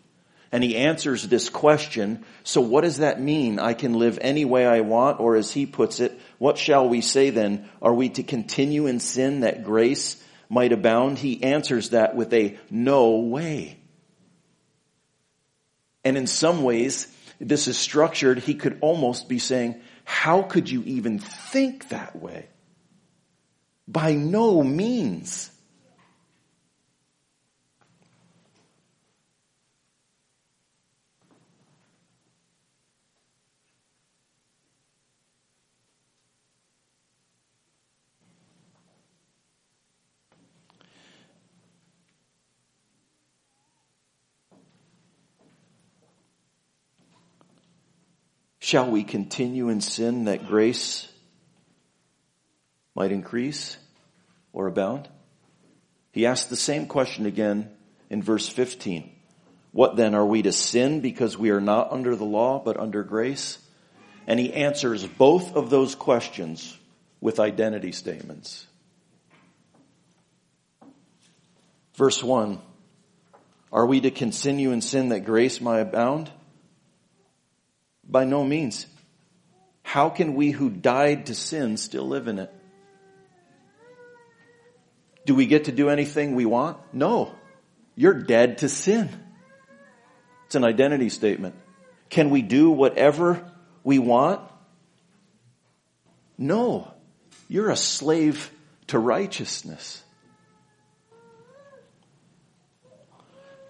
And 0.52 0.62
he 0.62 0.76
answers 0.76 1.26
this 1.26 1.48
question, 1.48 2.24
so 2.44 2.60
what 2.60 2.82
does 2.82 2.98
that 2.98 3.20
mean? 3.20 3.58
I 3.58 3.74
can 3.74 3.94
live 3.94 4.18
any 4.20 4.44
way 4.44 4.64
I 4.66 4.80
want, 4.80 5.20
or 5.20 5.36
as 5.36 5.52
he 5.52 5.66
puts 5.66 6.00
it, 6.00 6.18
what 6.38 6.56
shall 6.56 6.88
we 6.88 7.00
say 7.00 7.30
then? 7.30 7.68
Are 7.82 7.92
we 7.92 8.08
to 8.10 8.22
continue 8.22 8.86
in 8.86 9.00
sin 9.00 9.40
that 9.40 9.64
grace 9.64 10.22
might 10.48 10.72
abound? 10.72 11.18
He 11.18 11.42
answers 11.42 11.90
that 11.90 12.14
with 12.14 12.32
a 12.32 12.56
no 12.70 13.16
way. 13.16 13.76
And 16.06 16.16
in 16.16 16.28
some 16.28 16.62
ways, 16.62 17.12
this 17.40 17.66
is 17.66 17.76
structured, 17.76 18.38
he 18.38 18.54
could 18.54 18.78
almost 18.80 19.28
be 19.28 19.40
saying, 19.40 19.80
how 20.04 20.42
could 20.42 20.70
you 20.70 20.84
even 20.84 21.18
think 21.18 21.88
that 21.88 22.14
way? 22.14 22.46
By 23.88 24.14
no 24.14 24.62
means. 24.62 25.50
Shall 48.66 48.90
we 48.90 49.04
continue 49.04 49.68
in 49.68 49.80
sin 49.80 50.24
that 50.24 50.48
grace 50.48 51.06
might 52.96 53.12
increase 53.12 53.76
or 54.52 54.66
abound? 54.66 55.08
He 56.10 56.26
asks 56.26 56.48
the 56.48 56.56
same 56.56 56.86
question 56.86 57.26
again 57.26 57.70
in 58.10 58.24
verse 58.24 58.48
15. 58.48 59.08
What 59.70 59.94
then 59.94 60.16
are 60.16 60.26
we 60.26 60.42
to 60.42 60.50
sin 60.50 61.00
because 61.00 61.38
we 61.38 61.50
are 61.50 61.60
not 61.60 61.92
under 61.92 62.16
the 62.16 62.24
law 62.24 62.58
but 62.58 62.76
under 62.76 63.04
grace? 63.04 63.58
And 64.26 64.40
he 64.40 64.52
answers 64.52 65.06
both 65.06 65.54
of 65.54 65.70
those 65.70 65.94
questions 65.94 66.76
with 67.20 67.38
identity 67.38 67.92
statements. 67.92 68.66
Verse 71.94 72.20
1 72.20 72.60
Are 73.70 73.86
we 73.86 74.00
to 74.00 74.10
continue 74.10 74.72
in 74.72 74.80
sin 74.80 75.10
that 75.10 75.24
grace 75.24 75.60
might 75.60 75.78
abound? 75.78 76.32
By 78.08 78.24
no 78.24 78.44
means. 78.44 78.86
How 79.82 80.10
can 80.10 80.34
we 80.34 80.50
who 80.50 80.70
died 80.70 81.26
to 81.26 81.34
sin 81.34 81.76
still 81.76 82.06
live 82.06 82.28
in 82.28 82.38
it? 82.38 82.52
Do 85.24 85.34
we 85.34 85.46
get 85.46 85.64
to 85.64 85.72
do 85.72 85.88
anything 85.88 86.34
we 86.34 86.46
want? 86.46 86.78
No. 86.92 87.34
You're 87.96 88.14
dead 88.14 88.58
to 88.58 88.68
sin. 88.68 89.08
It's 90.46 90.54
an 90.54 90.64
identity 90.64 91.08
statement. 91.08 91.56
Can 92.10 92.30
we 92.30 92.42
do 92.42 92.70
whatever 92.70 93.50
we 93.82 93.98
want? 93.98 94.40
No. 96.38 96.92
You're 97.48 97.70
a 97.70 97.76
slave 97.76 98.50
to 98.88 98.98
righteousness. 98.98 100.02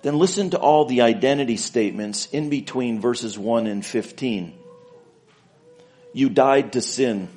Then 0.06 0.20
listen 0.20 0.50
to 0.50 0.58
all 0.60 0.84
the 0.84 1.00
identity 1.00 1.56
statements 1.56 2.28
in 2.30 2.48
between 2.48 3.00
verses 3.00 3.36
1 3.36 3.66
and 3.66 3.84
15. 3.84 4.56
You 6.12 6.28
died 6.28 6.74
to 6.74 6.80
sin. 6.80 7.28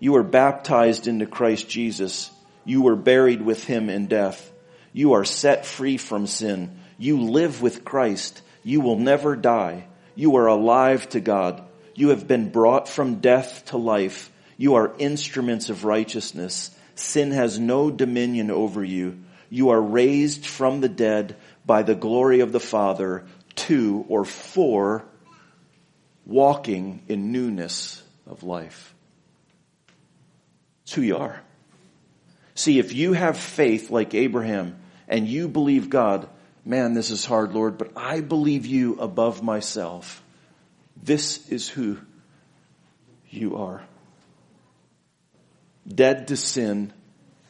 You 0.00 0.12
were 0.12 0.22
baptized 0.22 1.08
into 1.08 1.26
Christ 1.26 1.68
Jesus. 1.68 2.30
You 2.64 2.80
were 2.80 2.96
buried 2.96 3.42
with 3.42 3.64
him 3.64 3.90
in 3.90 4.06
death. 4.06 4.50
You 4.94 5.12
are 5.12 5.26
set 5.26 5.66
free 5.66 5.98
from 5.98 6.26
sin. 6.26 6.78
You 6.96 7.20
live 7.20 7.60
with 7.60 7.84
Christ. 7.84 8.40
You 8.64 8.80
will 8.80 8.98
never 8.98 9.36
die. 9.36 9.86
You 10.14 10.36
are 10.36 10.46
alive 10.46 11.06
to 11.10 11.20
God. 11.20 11.62
You 11.94 12.08
have 12.08 12.26
been 12.26 12.48
brought 12.48 12.88
from 12.88 13.16
death 13.16 13.66
to 13.66 13.76
life. 13.76 14.30
You 14.56 14.76
are 14.76 14.96
instruments 14.96 15.68
of 15.68 15.84
righteousness. 15.84 16.70
Sin 16.94 17.32
has 17.32 17.58
no 17.58 17.90
dominion 17.90 18.50
over 18.50 18.82
you. 18.82 19.18
You 19.50 19.68
are 19.70 19.80
raised 19.80 20.46
from 20.46 20.80
the 20.80 20.88
dead 20.88 21.36
by 21.66 21.82
the 21.82 21.94
glory 21.94 22.40
of 22.40 22.52
the 22.52 22.60
Father 22.60 23.26
to 23.56 24.04
or 24.08 24.24
for 24.24 25.04
walking 26.24 27.02
in 27.08 27.32
newness 27.32 28.02
of 28.26 28.42
life. 28.44 28.94
It's 30.84 30.92
who 30.92 31.02
you 31.02 31.16
are. 31.16 31.42
See, 32.54 32.78
if 32.78 32.94
you 32.94 33.12
have 33.12 33.36
faith 33.36 33.90
like 33.90 34.14
Abraham 34.14 34.76
and 35.08 35.26
you 35.26 35.48
believe 35.48 35.90
God, 35.90 36.28
man, 36.64 36.94
this 36.94 37.10
is 37.10 37.24
hard, 37.24 37.52
Lord, 37.52 37.76
but 37.78 37.92
I 37.96 38.20
believe 38.20 38.66
you 38.66 38.98
above 39.00 39.42
myself. 39.42 40.22
This 41.02 41.48
is 41.50 41.68
who 41.68 41.98
you 43.28 43.56
are. 43.56 43.82
Dead 45.86 46.28
to 46.28 46.36
sin, 46.36 46.92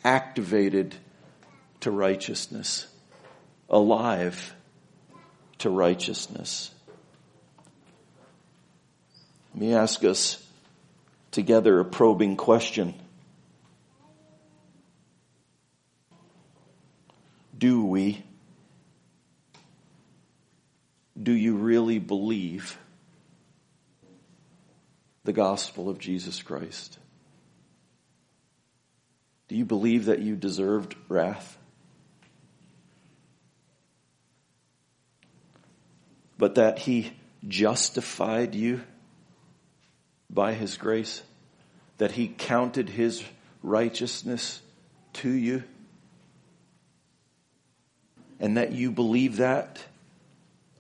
activated 0.05 0.95
to 1.81 1.91
righteousness 1.91 2.87
alive 3.69 4.55
to 5.59 5.71
righteousness. 5.71 6.71
Let 9.55 9.61
me 9.61 9.75
ask 9.75 10.05
us 10.05 10.43
together 11.31 11.81
a 11.81 11.85
probing 11.85 12.37
question. 12.37 12.95
Do 17.59 17.85
we, 17.85 18.23
do 21.21 21.33
you 21.33 21.57
really 21.57 21.99
believe 21.99 22.79
the 25.25 25.33
gospel 25.33 25.89
of 25.89 25.99
Jesus 25.99 26.43
Christ? 26.43 26.99
Do 29.49 29.57
you 29.57 29.65
believe 29.65 30.07
that 30.07 30.21
you 30.21 30.37
deserved 30.37 30.95
wrath? 31.09 31.57
But 36.39 36.57
that 36.57 36.79
he 36.81 37.13
justified 37.47 38.55
you 38.55 38.83
by 40.29 40.53
his 40.53 40.77
grace, 40.77 41.23
that 41.99 42.13
he 42.13 42.29
counted 42.29 42.89
his 42.89 43.23
righteousness 43.63 44.61
to 45.15 45.31
you? 45.31 45.65
And 48.39 48.59
that 48.59 48.73
you 48.73 48.91
believe 48.91 49.37
that 49.37 49.83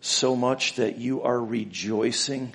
so 0.01 0.37
much 0.37 0.75
that 0.75 0.99
you 0.99 1.23
are 1.23 1.43
rejoicing 1.43 2.53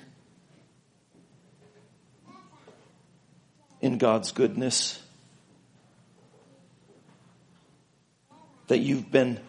in 3.80 3.98
God's 3.98 4.30
goodness? 4.30 5.02
That 8.68 8.78
you've 8.78 9.10
been, 9.10 9.40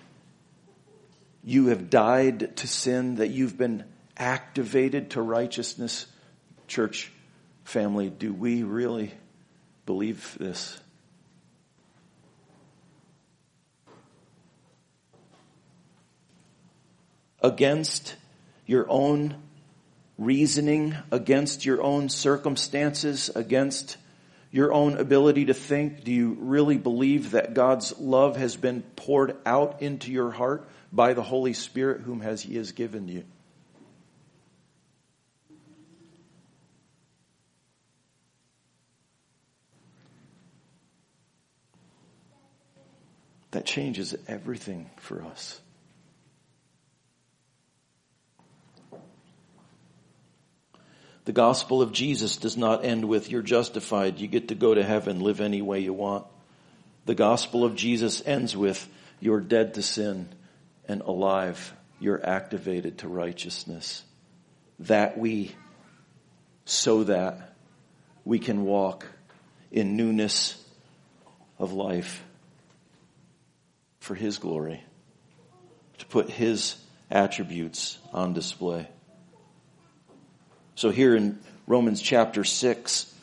you 1.44 1.68
have 1.68 1.90
died 1.90 2.58
to 2.58 2.68
sin, 2.68 3.16
that 3.16 3.30
you've 3.30 3.58
been 3.58 3.84
activated 4.18 5.12
to 5.12 5.22
righteousness? 5.22 6.06
Church 6.68 7.12
family, 7.64 8.10
do 8.10 8.34
we 8.34 8.64
really 8.64 9.14
believe 9.86 10.38
this? 10.40 10.80
Against 17.42 18.16
your 18.66 18.86
own 18.90 19.36
reasoning, 20.18 20.96
against 21.12 21.66
your 21.66 21.82
own 21.82 22.08
circumstances, 22.08 23.30
against 23.36 23.98
your 24.52 24.72
own 24.72 24.98
ability 24.98 25.46
to 25.46 25.54
think? 25.54 26.04
Do 26.04 26.14
you 26.14 26.38
really 26.40 26.78
believe 26.78 27.32
that 27.32 27.54
God's 27.54 28.00
love 28.00 28.38
has 28.38 28.56
been 28.56 28.84
poured 28.96 29.36
out 29.46 29.82
into 29.82 30.12
your 30.12 30.32
heart 30.32 30.70
by 30.94 31.14
the 31.14 31.24
Holy 31.24 31.54
Spirit 31.54 32.02
whom 32.02 32.22
has 32.22 32.44
He 32.44 32.56
has 32.58 32.72
given 32.72 33.08
you? 33.08 33.26
That 43.52 43.66
changes 43.66 44.16
everything 44.28 44.90
for 44.98 45.24
us. 45.24 45.60
The 51.26 51.32
gospel 51.32 51.82
of 51.82 51.92
Jesus 51.92 52.38
does 52.38 52.58
not 52.58 52.84
end 52.84 53.06
with 53.06 53.32
you're 53.32 53.42
justified, 53.42 54.20
you 54.20 54.28
get 54.28 54.50
to 54.50 54.56
go 54.56 54.74
to 54.74 54.84
heaven, 54.84 55.22
live 55.22 55.40
any 55.40 55.62
way 55.62 55.80
you 55.80 55.94
want. 55.94 56.26
The 57.06 57.16
gospel 57.16 57.64
of 57.64 57.76
Jesus 57.76 58.22
ends 58.26 58.58
with 58.58 58.88
you're 59.20 59.40
dead 59.40 59.76
to 59.76 59.82
sin 59.82 60.28
and 60.88 61.02
alive, 61.02 61.74
you're 62.00 62.24
activated 62.26 63.00
to 63.00 63.08
righteousness. 63.08 64.04
That 64.80 65.18
we, 65.18 65.56
so 66.66 67.06
that 67.06 67.56
we 68.26 68.40
can 68.40 68.64
walk 68.64 69.08
in 69.72 69.96
newness 69.96 70.62
of 71.60 71.74
life 71.74 72.24
for 74.00 74.16
His 74.16 74.38
glory, 74.38 74.84
to 76.00 76.06
put 76.08 76.30
His 76.30 76.76
attributes 77.10 77.98
on 78.12 78.34
display. 78.34 78.88
So 80.76 80.90
here 80.90 81.16
in 81.16 81.40
Romans 81.68 82.02
chapter 82.02 82.44
6, 82.44 83.14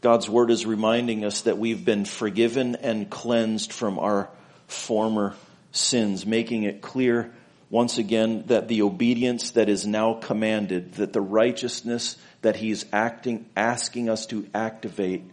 God's 0.00 0.28
word 0.28 0.50
is 0.50 0.66
reminding 0.66 1.24
us 1.24 1.42
that 1.42 1.58
we've 1.58 1.84
been 1.84 2.04
forgiven 2.04 2.76
and 2.76 3.08
cleansed 3.08 3.72
from 3.72 3.98
our 3.98 4.28
former 4.66 5.34
sins, 5.74 6.24
making 6.24 6.62
it 6.62 6.80
clear 6.80 7.32
once 7.70 7.98
again 7.98 8.44
that 8.46 8.68
the 8.68 8.82
obedience 8.82 9.50
that 9.52 9.68
is 9.68 9.86
now 9.86 10.14
commanded, 10.14 10.94
that 10.94 11.12
the 11.12 11.20
righteousness 11.20 12.16
that 12.42 12.56
he's 12.56 12.84
acting, 12.92 13.46
asking 13.56 14.08
us 14.08 14.26
to 14.26 14.46
activate 14.54 15.24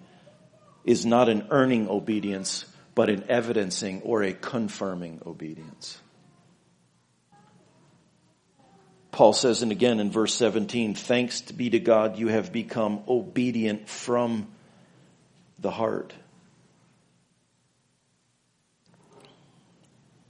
is 0.84 1.06
not 1.06 1.30
an 1.30 1.48
earning 1.52 1.88
obedience, 1.88 2.66
but 2.96 3.10
an 3.10 3.24
evidencing 3.30 4.02
or 4.02 4.24
a 4.24 4.34
confirming 4.34 5.22
obedience. 5.26 6.00
Paul 9.12 9.34
says, 9.34 9.62
and 9.62 9.72
again 9.72 10.00
in 10.00 10.10
verse 10.10 10.34
17, 10.34 10.96
thanks 10.96 11.42
be 11.42 11.70
to 11.70 11.80
God, 11.80 12.18
you 12.18 12.30
have 12.30 12.52
become 12.52 13.04
obedient 13.08 13.88
from 13.88 14.48
the 15.60 15.70
heart. 15.70 16.14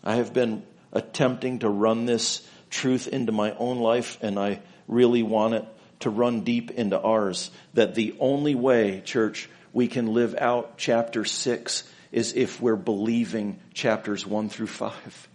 I 0.03 0.15
have 0.15 0.33
been 0.33 0.63
attempting 0.91 1.59
to 1.59 1.69
run 1.69 2.05
this 2.05 2.45
truth 2.69 3.07
into 3.07 3.31
my 3.31 3.51
own 3.53 3.79
life, 3.79 4.17
and 4.21 4.39
I 4.39 4.61
really 4.87 5.23
want 5.23 5.53
it 5.53 5.65
to 6.01 6.09
run 6.09 6.41
deep 6.41 6.71
into 6.71 6.99
ours. 6.99 7.51
That 7.73 7.95
the 7.95 8.15
only 8.19 8.55
way, 8.55 9.01
church, 9.05 9.49
we 9.73 9.87
can 9.87 10.13
live 10.13 10.35
out 10.37 10.77
chapter 10.77 11.25
6 11.25 11.83
is 12.11 12.33
if 12.33 12.61
we're 12.61 12.75
believing 12.75 13.59
chapters 13.73 14.25
1 14.25 14.49
through 14.49 14.67
5. 14.67 15.29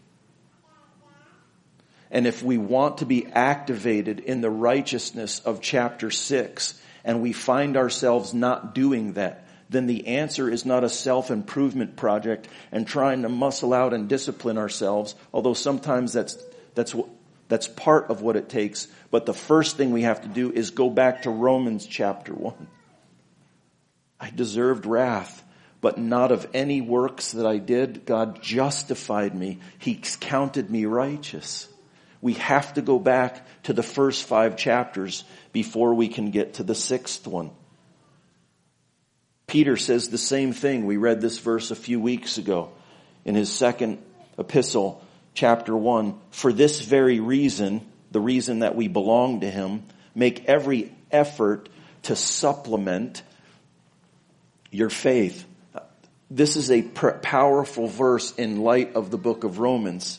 And 2.10 2.26
if 2.26 2.42
we 2.42 2.58
want 2.58 2.98
to 2.98 3.06
be 3.06 3.26
activated 3.26 4.20
in 4.20 4.40
the 4.40 4.50
righteousness 4.50 5.40
of 5.40 5.60
chapter 5.60 6.10
6 6.10 6.80
and 7.04 7.20
we 7.20 7.32
find 7.32 7.76
ourselves 7.76 8.32
not 8.32 8.74
doing 8.74 9.14
that, 9.14 9.45
then 9.68 9.86
the 9.86 10.06
answer 10.06 10.48
is 10.48 10.64
not 10.64 10.84
a 10.84 10.88
self-improvement 10.88 11.96
project 11.96 12.48
and 12.70 12.86
trying 12.86 13.22
to 13.22 13.28
muscle 13.28 13.74
out 13.74 13.92
and 13.92 14.08
discipline 14.08 14.58
ourselves, 14.58 15.14
although 15.32 15.54
sometimes 15.54 16.12
that's, 16.12 16.38
that's, 16.74 16.94
that's 17.48 17.66
part 17.68 18.10
of 18.10 18.22
what 18.22 18.36
it 18.36 18.48
takes. 18.48 18.86
But 19.10 19.26
the 19.26 19.34
first 19.34 19.76
thing 19.76 19.92
we 19.92 20.02
have 20.02 20.22
to 20.22 20.28
do 20.28 20.52
is 20.52 20.70
go 20.70 20.88
back 20.88 21.22
to 21.22 21.30
Romans 21.30 21.86
chapter 21.86 22.32
1. 22.32 22.68
I 24.20 24.30
deserved 24.30 24.86
wrath, 24.86 25.42
but 25.80 25.98
not 25.98 26.32
of 26.32 26.48
any 26.54 26.80
works 26.80 27.32
that 27.32 27.46
I 27.46 27.58
did. 27.58 28.06
God 28.06 28.42
justified 28.42 29.34
me. 29.34 29.58
He 29.78 30.00
counted 30.20 30.70
me 30.70 30.84
righteous. 30.86 31.68
We 32.22 32.34
have 32.34 32.74
to 32.74 32.82
go 32.82 32.98
back 32.98 33.46
to 33.64 33.72
the 33.72 33.82
first 33.82 34.24
five 34.24 34.56
chapters 34.56 35.24
before 35.52 35.94
we 35.94 36.08
can 36.08 36.30
get 36.30 36.54
to 36.54 36.62
the 36.62 36.74
sixth 36.74 37.26
one. 37.26 37.50
Peter 39.46 39.76
says 39.76 40.08
the 40.08 40.18
same 40.18 40.52
thing. 40.52 40.86
We 40.86 40.96
read 40.96 41.20
this 41.20 41.38
verse 41.38 41.70
a 41.70 41.76
few 41.76 42.00
weeks 42.00 42.38
ago 42.38 42.72
in 43.24 43.34
his 43.34 43.52
second 43.52 44.02
epistle, 44.38 45.04
chapter 45.34 45.76
one. 45.76 46.18
For 46.30 46.52
this 46.52 46.80
very 46.80 47.20
reason, 47.20 47.86
the 48.10 48.20
reason 48.20 48.60
that 48.60 48.74
we 48.74 48.88
belong 48.88 49.40
to 49.40 49.50
him, 49.50 49.84
make 50.14 50.46
every 50.46 50.92
effort 51.10 51.68
to 52.02 52.16
supplement 52.16 53.22
your 54.70 54.90
faith. 54.90 55.44
This 56.28 56.56
is 56.56 56.70
a 56.72 56.82
powerful 56.82 57.86
verse 57.86 58.34
in 58.34 58.60
light 58.62 58.96
of 58.96 59.10
the 59.10 59.18
book 59.18 59.44
of 59.44 59.60
Romans. 59.60 60.18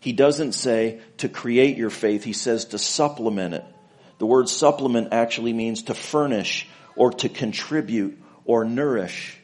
He 0.00 0.12
doesn't 0.12 0.52
say 0.52 1.00
to 1.18 1.28
create 1.28 1.76
your 1.76 1.90
faith, 1.90 2.22
he 2.22 2.32
says 2.32 2.66
to 2.66 2.78
supplement 2.78 3.54
it. 3.54 3.64
The 4.18 4.26
word 4.26 4.48
supplement 4.48 5.12
actually 5.12 5.52
means 5.52 5.84
to 5.84 5.94
furnish 5.94 6.68
or 6.94 7.10
to 7.12 7.28
contribute 7.28 8.18
or 8.48 8.64
nourish. 8.64 9.36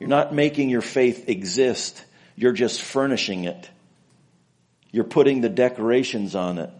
You're 0.00 0.08
not 0.08 0.34
making 0.34 0.70
your 0.70 0.80
faith 0.80 1.28
exist, 1.28 2.02
you're 2.34 2.52
just 2.52 2.82
furnishing 2.82 3.44
it. 3.44 3.70
You're 4.90 5.04
putting 5.04 5.40
the 5.42 5.48
decorations 5.48 6.34
on 6.34 6.58
it. 6.58 6.70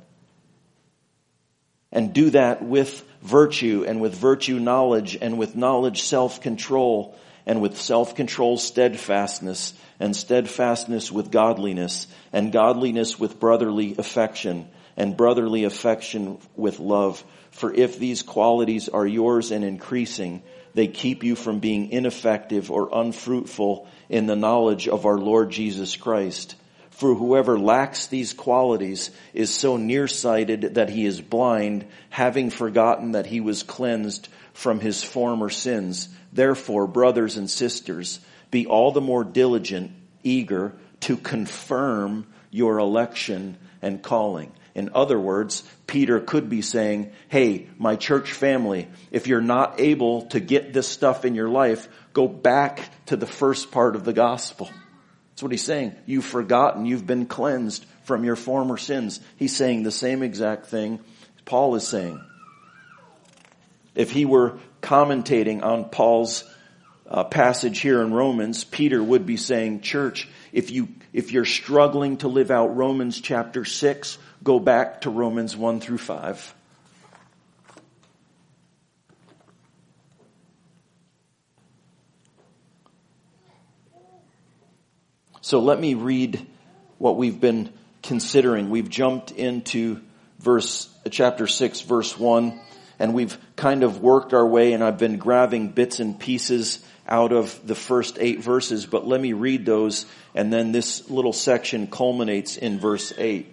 And 1.92 2.12
do 2.12 2.30
that 2.30 2.64
with 2.64 3.04
virtue 3.22 3.84
and 3.86 4.00
with 4.00 4.14
virtue 4.14 4.58
knowledge 4.58 5.16
and 5.20 5.38
with 5.38 5.54
knowledge 5.54 6.02
self-control 6.02 7.16
and 7.46 7.60
with 7.60 7.78
self-control 7.78 8.56
steadfastness 8.56 9.74
and 10.00 10.16
steadfastness 10.16 11.12
with 11.12 11.30
godliness 11.30 12.06
and 12.32 12.52
godliness 12.52 13.18
with 13.18 13.38
brotherly 13.38 13.94
affection 13.98 14.68
and 14.96 15.16
brotherly 15.16 15.64
affection 15.64 16.38
with 16.56 16.80
love. 16.80 17.22
For 17.50 17.72
if 17.72 17.98
these 17.98 18.22
qualities 18.22 18.88
are 18.88 19.06
yours 19.06 19.50
and 19.50 19.64
increasing, 19.64 20.42
they 20.74 20.86
keep 20.86 21.24
you 21.24 21.34
from 21.34 21.58
being 21.58 21.90
ineffective 21.90 22.70
or 22.70 22.88
unfruitful 22.92 23.88
in 24.08 24.26
the 24.26 24.36
knowledge 24.36 24.88
of 24.88 25.06
our 25.06 25.18
Lord 25.18 25.50
Jesus 25.50 25.96
Christ. 25.96 26.54
For 26.90 27.14
whoever 27.14 27.58
lacks 27.58 28.08
these 28.08 28.34
qualities 28.34 29.10
is 29.32 29.52
so 29.52 29.76
nearsighted 29.76 30.74
that 30.74 30.90
he 30.90 31.06
is 31.06 31.20
blind, 31.20 31.86
having 32.10 32.50
forgotten 32.50 33.12
that 33.12 33.26
he 33.26 33.40
was 33.40 33.62
cleansed 33.62 34.28
from 34.52 34.80
his 34.80 35.02
former 35.02 35.48
sins. 35.48 36.08
Therefore, 36.32 36.86
brothers 36.86 37.36
and 37.36 37.48
sisters, 37.48 38.20
be 38.50 38.66
all 38.66 38.92
the 38.92 39.00
more 39.00 39.24
diligent, 39.24 39.92
eager 40.22 40.74
to 41.00 41.16
confirm 41.16 42.26
your 42.50 42.78
election 42.78 43.56
and 43.80 44.02
calling. 44.02 44.52
In 44.74 44.90
other 44.94 45.18
words, 45.18 45.62
Peter 45.86 46.20
could 46.20 46.48
be 46.48 46.62
saying, 46.62 47.12
hey, 47.28 47.68
my 47.78 47.96
church 47.96 48.32
family, 48.32 48.88
if 49.10 49.26
you're 49.26 49.40
not 49.40 49.80
able 49.80 50.22
to 50.28 50.40
get 50.40 50.72
this 50.72 50.86
stuff 50.86 51.24
in 51.24 51.34
your 51.34 51.48
life, 51.48 51.88
go 52.12 52.28
back 52.28 52.88
to 53.06 53.16
the 53.16 53.26
first 53.26 53.70
part 53.70 53.96
of 53.96 54.04
the 54.04 54.12
gospel. 54.12 54.70
That's 55.30 55.42
what 55.42 55.52
he's 55.52 55.64
saying. 55.64 55.94
You've 56.06 56.24
forgotten, 56.24 56.86
you've 56.86 57.06
been 57.06 57.26
cleansed 57.26 57.84
from 58.04 58.24
your 58.24 58.36
former 58.36 58.76
sins. 58.76 59.20
He's 59.36 59.56
saying 59.56 59.82
the 59.82 59.90
same 59.90 60.22
exact 60.22 60.66
thing 60.66 61.00
Paul 61.44 61.74
is 61.74 61.86
saying. 61.86 62.20
If 63.94 64.10
he 64.12 64.24
were 64.24 64.58
commentating 64.82 65.62
on 65.62 65.88
Paul's 65.88 66.44
uh, 67.08 67.24
passage 67.24 67.80
here 67.80 68.02
in 68.02 68.12
Romans, 68.12 68.62
Peter 68.64 69.02
would 69.02 69.26
be 69.26 69.36
saying, 69.36 69.80
church, 69.80 70.28
if 70.52 70.70
you, 70.70 70.88
if 71.12 71.32
you're 71.32 71.44
struggling 71.44 72.18
to 72.18 72.28
live 72.28 72.50
out 72.50 72.76
Romans 72.76 73.20
chapter 73.20 73.64
6, 73.64 74.18
go 74.42 74.58
back 74.58 75.02
to 75.02 75.10
Romans 75.10 75.56
1 75.56 75.80
through 75.80 75.98
5. 75.98 76.54
So 85.42 85.60
let 85.60 85.80
me 85.80 85.94
read 85.94 86.46
what 86.98 87.16
we've 87.16 87.40
been 87.40 87.72
considering. 88.02 88.70
We've 88.70 88.88
jumped 88.88 89.32
into 89.32 90.00
verse, 90.38 90.88
chapter 91.10 91.46
6, 91.46 91.80
verse 91.80 92.18
1, 92.18 92.60
and 92.98 93.14
we've 93.14 93.36
kind 93.56 93.82
of 93.82 94.00
worked 94.00 94.32
our 94.32 94.46
way 94.46 94.74
and 94.74 94.84
I've 94.84 94.98
been 94.98 95.16
grabbing 95.16 95.70
bits 95.70 95.98
and 95.98 96.18
pieces 96.18 96.84
out 97.08 97.32
of 97.32 97.66
the 97.66 97.74
first 97.74 98.18
eight 98.20 98.40
verses, 98.40 98.86
but 98.86 99.06
let 99.06 99.20
me 99.20 99.32
read 99.32 99.66
those 99.66 100.06
and 100.34 100.52
then 100.52 100.72
this 100.72 101.10
little 101.10 101.32
section 101.32 101.88
culminates 101.88 102.56
in 102.56 102.78
verse 102.78 103.12
8. 103.18 103.52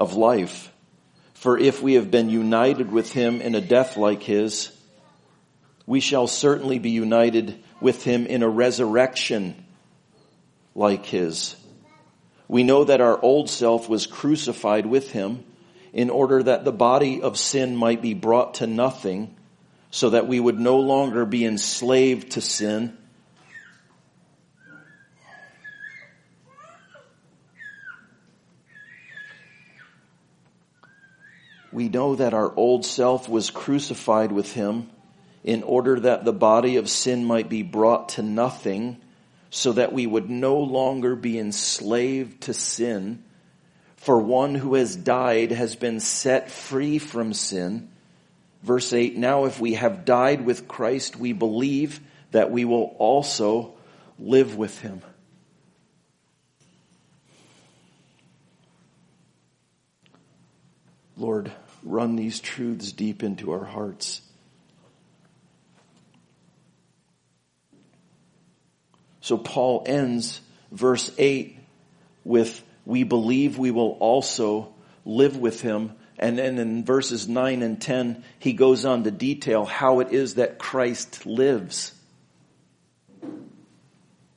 of 0.00 0.14
life. 0.14 0.72
For 1.34 1.56
if 1.56 1.82
we 1.82 1.94
have 1.94 2.10
been 2.10 2.30
united 2.30 2.90
with 2.90 3.12
him 3.12 3.40
in 3.40 3.54
a 3.54 3.60
death 3.60 3.96
like 3.96 4.22
his, 4.22 4.72
we 5.86 6.00
shall 6.00 6.26
certainly 6.26 6.78
be 6.78 6.90
united 6.90 7.62
with 7.80 8.02
him 8.02 8.26
in 8.26 8.42
a 8.42 8.48
resurrection 8.48 9.64
like 10.74 11.04
his. 11.06 11.54
We 12.48 12.62
know 12.62 12.84
that 12.84 13.00
our 13.00 13.20
old 13.22 13.50
self 13.50 13.88
was 13.88 14.06
crucified 14.06 14.86
with 14.86 15.12
him 15.12 15.44
in 15.92 16.10
order 16.10 16.42
that 16.42 16.64
the 16.64 16.72
body 16.72 17.22
of 17.22 17.38
sin 17.38 17.76
might 17.76 18.00
be 18.00 18.14
brought 18.14 18.54
to 18.54 18.66
nothing 18.66 19.34
so 19.90 20.10
that 20.10 20.28
we 20.28 20.40
would 20.40 20.58
no 20.58 20.78
longer 20.78 21.24
be 21.24 21.44
enslaved 21.44 22.32
to 22.32 22.40
sin. 22.40 22.96
We 31.72 31.88
know 31.88 32.16
that 32.16 32.34
our 32.34 32.52
old 32.56 32.84
self 32.84 33.28
was 33.28 33.50
crucified 33.50 34.32
with 34.32 34.52
him 34.52 34.90
in 35.44 35.62
order 35.62 36.00
that 36.00 36.24
the 36.24 36.32
body 36.32 36.76
of 36.76 36.90
sin 36.90 37.24
might 37.24 37.48
be 37.48 37.62
brought 37.62 38.10
to 38.10 38.22
nothing 38.22 39.00
so 39.50 39.72
that 39.72 39.92
we 39.92 40.06
would 40.06 40.28
no 40.28 40.58
longer 40.58 41.16
be 41.16 41.38
enslaved 41.38 42.42
to 42.42 42.54
sin. 42.54 43.22
For 43.96 44.18
one 44.20 44.54
who 44.54 44.74
has 44.74 44.96
died 44.96 45.52
has 45.52 45.76
been 45.76 46.00
set 46.00 46.50
free 46.50 46.98
from 46.98 47.32
sin. 47.32 47.90
Verse 48.62 48.92
8, 48.92 49.16
now 49.16 49.44
if 49.46 49.60
we 49.60 49.74
have 49.74 50.04
died 50.04 50.44
with 50.44 50.68
Christ, 50.68 51.16
we 51.16 51.32
believe 51.32 52.00
that 52.30 52.50
we 52.50 52.64
will 52.64 52.94
also 52.98 53.74
live 54.18 54.56
with 54.56 54.80
him. 54.80 55.02
Lord, 61.16 61.52
run 61.82 62.16
these 62.16 62.40
truths 62.40 62.92
deep 62.92 63.22
into 63.22 63.52
our 63.52 63.64
hearts. 63.64 64.22
So 69.20 69.38
Paul 69.38 69.84
ends 69.86 70.40
verse 70.72 71.10
8 71.16 71.58
with, 72.24 72.62
we 72.84 73.04
believe 73.04 73.58
we 73.58 73.70
will 73.70 73.92
also 74.00 74.74
live 75.04 75.36
with 75.36 75.60
him. 75.60 75.92
And 76.18 76.36
then 76.38 76.58
in 76.58 76.84
verses 76.84 77.28
9 77.28 77.62
and 77.62 77.80
10, 77.80 78.24
he 78.38 78.52
goes 78.52 78.84
on 78.84 79.04
to 79.04 79.10
detail 79.10 79.64
how 79.64 80.00
it 80.00 80.12
is 80.12 80.34
that 80.34 80.58
Christ 80.58 81.24
lives. 81.26 81.94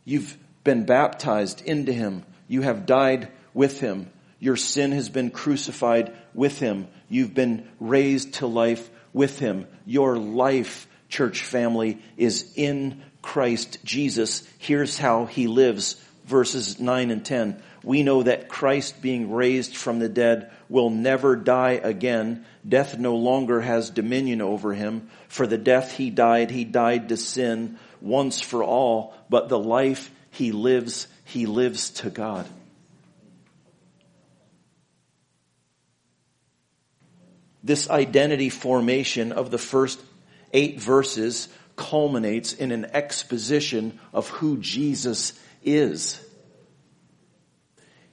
You've 0.06 0.38
been 0.63 0.86
baptized 0.86 1.62
into 1.62 1.91
him. 1.91 2.23
You 2.47 2.62
have 2.62 2.86
died 2.86 3.29
with 3.53 3.79
him. 3.79 4.12
Your 4.43 4.58
sin 4.58 4.91
has 4.91 5.08
been 5.08 5.32
crucified 5.32 6.13
with 6.34 6.60
him. 6.60 6.89
You've 7.08 7.34
been 7.34 7.65
raised 7.79 8.34
to 8.36 8.45
life 8.45 8.89
with 9.13 9.39
him. 9.39 9.67
Your 9.86 10.17
life, 10.17 10.86
church 11.08 11.43
family, 11.43 11.99
is 12.17 12.51
in 12.58 13.01
Christ 13.21 13.77
Jesus. 13.86 14.45
Here's 14.58 14.97
how 14.97 15.27
he 15.27 15.47
lives. 15.47 15.95
Verses 16.25 16.77
9 16.77 17.10
and 17.10 17.23
10. 17.23 17.63
We 17.86 18.03
know 18.03 18.23
that 18.23 18.49
Christ 18.49 19.01
being 19.01 19.32
raised 19.32 19.77
from 19.77 19.99
the 19.99 20.10
dead 20.10 20.51
will 20.67 20.89
never 20.89 21.38
die 21.38 21.79
again. 21.82 22.45
Death 22.67 22.99
no 22.99 23.15
longer 23.15 23.62
has 23.62 23.91
dominion 23.91 24.41
over 24.41 24.73
him. 24.73 25.08
For 25.29 25.47
the 25.47 25.58
death 25.58 25.93
he 25.93 26.10
died, 26.10 26.51
he 26.51 26.65
died 26.65 27.08
to 27.08 27.15
sin 27.15 27.79
once 28.01 28.41
for 28.41 28.62
all, 28.62 29.15
but 29.29 29.47
the 29.47 29.58
life 29.58 30.12
he 30.32 30.51
lives, 30.51 31.08
he 31.23 31.45
lives 31.45 31.91
to 31.91 32.10
God. 32.10 32.45
This 37.63 37.89
identity 37.89 38.49
formation 38.49 39.32
of 39.32 39.49
the 39.49 39.58
first 39.58 40.02
eight 40.52 40.80
verses 40.80 41.49
culminates 41.76 42.54
in 42.54 42.71
an 42.71 42.86
exposition 42.93 43.99
of 44.13 44.30
who 44.30 44.58
Jesus 44.58 45.34
is. 45.63 46.19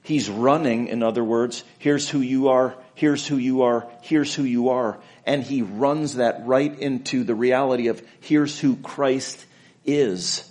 He's 0.03 0.29
running, 0.29 0.87
in 0.87 1.03
other 1.03 1.23
words, 1.23 1.63
here's 1.77 2.09
who 2.09 2.21
you 2.21 2.49
are, 2.49 2.75
here's 2.95 3.27
who 3.27 3.37
you 3.37 3.61
are, 3.61 3.87
here's 4.01 4.33
who 4.33 4.43
you 4.43 4.69
are. 4.69 4.99
And 5.25 5.43
he 5.43 5.61
runs 5.61 6.15
that 6.15 6.47
right 6.47 6.77
into 6.79 7.23
the 7.23 7.35
reality 7.35 7.87
of 7.87 8.01
here's 8.21 8.59
who 8.59 8.77
Christ 8.77 9.45
is. 9.85 10.47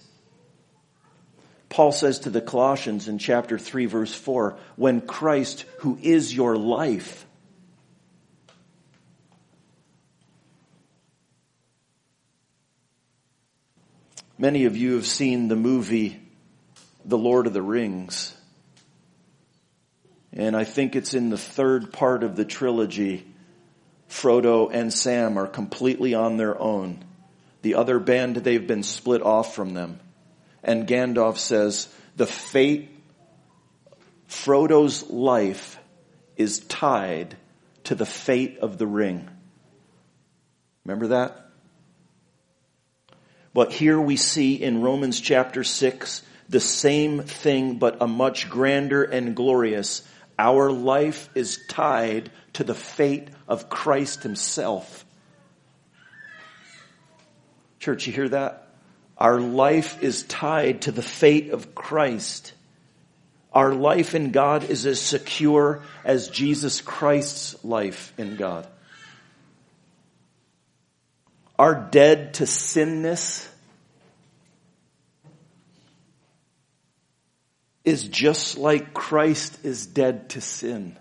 Paul 1.69 1.93
says 1.93 2.21
to 2.21 2.31
the 2.31 2.41
Colossians 2.41 3.09
in 3.09 3.19
chapter 3.19 3.59
3 3.59 3.87
verse 3.87 4.15
4, 4.15 4.57
when 4.77 5.01
Christ, 5.01 5.65
who 5.79 5.99
is 6.01 6.35
your 6.35 6.57
life, 6.57 7.27
Many 14.41 14.65
of 14.65 14.75
you 14.75 14.95
have 14.95 15.05
seen 15.07 15.49
the 15.49 15.55
movie 15.55 16.19
The 17.05 17.19
Lord 17.19 17.47
of 17.47 17.53
the 17.53 17.61
Rings. 17.61 18.35
And 20.33 20.57
I 20.57 20.65
think 20.65 20.97
it's 20.97 21.13
in 21.13 21.29
the 21.29 21.37
third 21.37 21.93
part 21.93 22.25
of 22.25 22.37
the 22.37 22.47
trilogy. 22.47 23.27
Frodo 24.09 24.71
and 24.73 24.95
Sam 24.95 25.37
are 25.37 25.47
completely 25.47 26.15
on 26.15 26.39
their 26.39 26.59
own. 26.59 27.05
The 27.61 27.75
other 27.75 27.99
band, 27.99 28.37
they've 28.37 28.67
been 28.67 28.83
split 28.83 29.21
off 29.21 29.55
from 29.55 29.75
them. 29.75 30.01
And 30.65 30.89
Gandalf 30.89 31.37
says, 31.37 31.95
the 32.17 32.27
fate, 32.27 32.89
Frodo's 34.27 35.11
life 35.11 35.79
is 36.39 36.61
tied 36.61 37.37
to 37.85 37.95
the 37.95 38.07
fate 38.07 38.61
of 38.61 38.79
the 38.79 38.87
ring. 38.87 39.29
Remember 40.87 41.09
that? 41.09 41.50
But 43.53 43.73
here 43.73 44.01
we 44.01 44.17
see 44.17 44.55
in 44.55 44.83
Romans 44.83 45.21
chapter 45.21 45.65
6 45.65 46.23
the 46.49 46.61
same 46.61 47.23
thing, 47.23 47.79
but 47.79 47.99
a 48.01 48.07
much 48.07 48.49
grander 48.49 49.03
and 49.03 49.35
glorious. 49.35 50.03
Our 50.39 50.71
life 50.71 51.29
is 51.35 51.61
tied 51.69 52.31
to 52.55 52.65
the 52.65 52.75
fate 52.75 53.29
of 53.49 53.69
Christ 53.69 54.23
himself. 54.23 55.05
Church, 57.79 58.07
you 58.07 58.13
hear 58.13 58.29
that? 58.29 58.69
Our 59.17 59.41
life 59.41 60.03
is 60.03 60.23
tied 60.23 60.83
to 60.83 60.93
the 60.93 61.03
fate 61.03 61.51
of 61.51 61.75
Christ. 61.75 62.53
Our 63.53 63.75
life 63.75 64.15
in 64.15 64.31
God 64.31 64.65
is 64.71 64.87
as 64.87 65.01
secure 65.01 65.83
as 66.05 66.29
Jesus 66.29 66.81
Christ's 66.81 67.65
life 67.65 68.13
in 68.17 68.37
God 68.37 68.67
are 71.61 71.75
dead 71.75 72.33
to 72.33 72.47
sinness 72.47 73.47
is 77.85 78.09
just 78.09 78.57
like 78.57 78.95
Christ 78.95 79.63
is 79.63 79.85
dead 79.85 80.31
to 80.31 80.41
sin. 80.41 80.97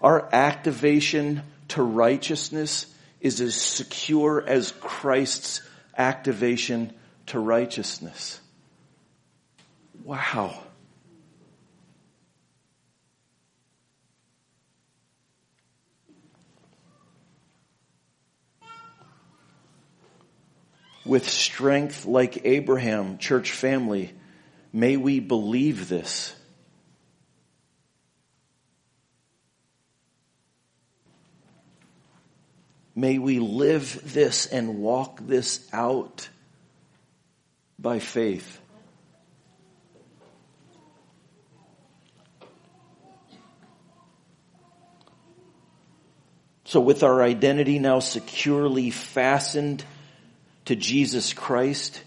Our 0.00 0.30
activation 0.32 1.42
to 1.68 1.82
righteousness 1.82 2.86
is 3.20 3.42
as 3.42 3.54
secure 3.54 4.42
as 4.42 4.72
Christ's 4.80 5.60
activation 5.98 6.90
to 7.26 7.38
righteousness. 7.38 8.40
Wow. 10.04 10.58
With 21.04 21.28
strength 21.28 22.04
like 22.04 22.44
Abraham, 22.44 23.18
church 23.18 23.52
family, 23.52 24.12
may 24.72 24.96
we 24.96 25.18
believe 25.20 25.88
this. 25.88 26.34
May 32.94 33.18
we 33.18 33.38
live 33.38 34.12
this 34.12 34.46
and 34.46 34.78
walk 34.78 35.20
this 35.22 35.66
out 35.72 36.28
by 37.78 37.98
faith. 37.98 38.60
So 46.64 46.78
with 46.78 47.02
our 47.02 47.22
identity 47.22 47.78
now 47.78 48.00
securely 48.00 48.90
fastened 48.90 49.82
to 50.70 50.76
Jesus 50.76 51.32
Christ, 51.32 52.00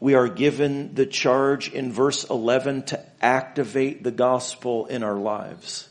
we 0.00 0.14
are 0.14 0.26
given 0.26 0.94
the 0.94 1.04
charge 1.04 1.70
in 1.70 1.92
verse 1.92 2.24
11 2.24 2.84
to 2.84 3.06
activate 3.20 4.02
the 4.02 4.10
gospel 4.10 4.86
in 4.86 5.02
our 5.02 5.18
lives. 5.18 5.86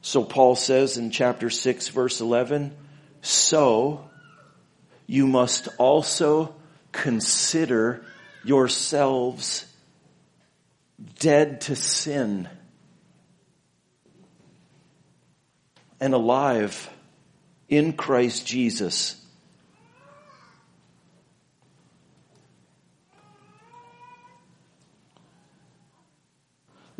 So 0.00 0.24
Paul 0.24 0.56
says 0.56 0.96
in 0.96 1.10
chapter 1.10 1.50
6 1.50 1.88
verse 1.88 2.22
11, 2.22 2.74
so 3.20 4.08
you 5.06 5.26
must 5.26 5.68
also 5.76 6.54
consider 6.90 8.02
yourselves 8.42 9.66
dead 11.18 11.60
to 11.62 11.76
sin 11.76 12.48
and 16.00 16.14
alive 16.14 16.88
in 17.68 17.92
Christ 17.92 18.46
Jesus. 18.46 19.19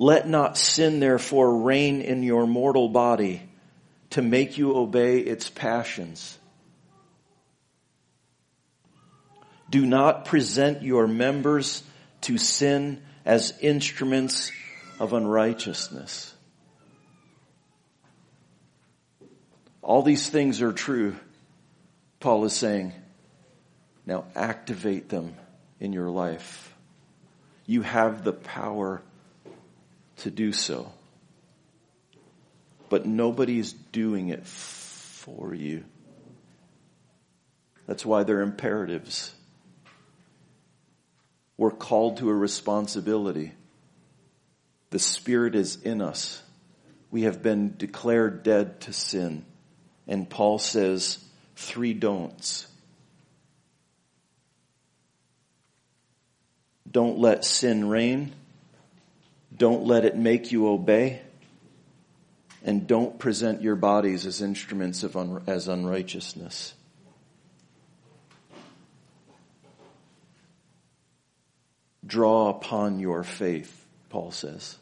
Let 0.01 0.27
not 0.27 0.57
sin 0.57 0.99
therefore 0.99 1.59
reign 1.59 2.01
in 2.01 2.23
your 2.23 2.47
mortal 2.47 2.89
body 2.89 3.43
to 4.11 4.23
make 4.23 4.57
you 4.57 4.75
obey 4.75 5.19
its 5.19 5.51
passions. 5.51 6.39
Do 9.69 9.85
not 9.85 10.25
present 10.25 10.83
your 10.83 11.07
members 11.07 11.83
to 12.23 12.39
sin 12.39 13.03
as 13.27 13.53
instruments 13.61 14.51
of 14.99 15.13
unrighteousness. 15.13 16.33
All 19.83 20.01
these 20.01 20.31
things 20.31 20.63
are 20.63 20.73
true, 20.73 21.15
Paul 22.21 22.47
is 22.47 22.55
saying. 22.55 22.95
Now 24.07 24.25
activate 24.35 25.11
them 25.11 25.35
in 25.79 25.93
your 25.93 26.09
life. 26.09 26.75
You 27.67 27.83
have 27.83 28.25
the 28.25 28.33
power 28.33 29.03
to 30.21 30.31
do 30.31 30.53
so. 30.53 30.93
But 32.89 33.07
nobody 33.07 33.59
is 33.59 33.73
doing 33.73 34.29
it 34.29 34.47
for 34.47 35.55
you. 35.55 35.85
That's 37.87 38.05
why 38.07 38.23
they're 38.23 38.43
imperatives. 38.43 39.33
We're 41.57 41.71
called 41.71 42.19
to 42.19 42.31
a 42.31 42.35
responsibility. 42.35 43.53
The 44.91 44.99
Spirit 44.99 45.55
is 45.55 45.77
in 45.83 46.01
us. 46.01 46.43
We 47.11 47.23
have 47.23 47.43
been 47.43 47.75
declared 47.77 48.43
dead 48.43 48.81
to 48.83 48.93
sin. 48.93 49.45
And 50.07 50.29
Paul 50.29 50.59
says 50.59 51.19
three 51.57 51.93
don'ts. 51.93 52.67
Don't 56.91 57.19
let 57.19 57.45
sin 57.45 57.89
reign. 57.89 58.35
Don't 59.61 59.85
let 59.85 60.07
it 60.07 60.17
make 60.17 60.53
you 60.53 60.69
obey. 60.69 61.21
And 62.65 62.87
don't 62.87 63.19
present 63.19 63.61
your 63.61 63.77
bodies 63.77 64.25
as 64.25 64.41
instruments 64.41 65.03
of 65.03 65.19
un- 65.19 65.43
as 65.47 65.69
unrighteousness. 65.69 66.73
Draw 72.07 72.49
upon 72.49 73.01
your 73.01 73.23
faith, 73.23 73.85
Paul 74.09 74.31
says. 74.31 74.79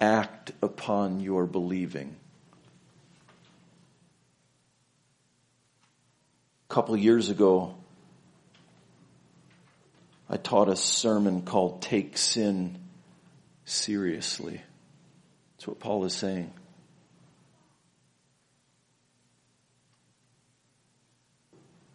Act 0.00 0.50
upon 0.60 1.20
your 1.20 1.46
believing. 1.46 2.16
A 6.68 6.74
couple 6.74 6.96
years 6.96 7.28
ago, 7.28 7.76
I 10.28 10.36
taught 10.36 10.68
a 10.68 10.74
sermon 10.74 11.42
called 11.42 11.80
Take 11.80 12.18
Sin 12.18 12.77
seriously. 13.68 14.60
That's 15.56 15.66
what 15.68 15.78
Paul 15.78 16.04
is 16.04 16.14
saying. 16.14 16.52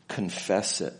Confess 0.07 0.81
it. 0.81 0.93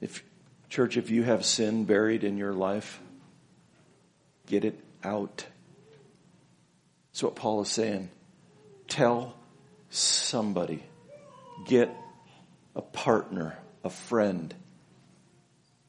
If, 0.00 0.22
church, 0.68 0.98
if 0.98 1.10
you 1.10 1.22
have 1.22 1.44
sin 1.44 1.84
buried 1.84 2.24
in 2.24 2.36
your 2.36 2.52
life, 2.52 3.00
get 4.46 4.64
it 4.66 4.78
out. 5.02 5.46
That's 7.12 7.22
what 7.22 7.36
Paul 7.36 7.62
is 7.62 7.68
saying. 7.68 8.10
Tell 8.88 9.34
somebody. 9.88 10.84
Get 11.66 11.90
a 12.76 12.82
partner, 12.82 13.56
a 13.82 13.90
friend. 13.90 14.54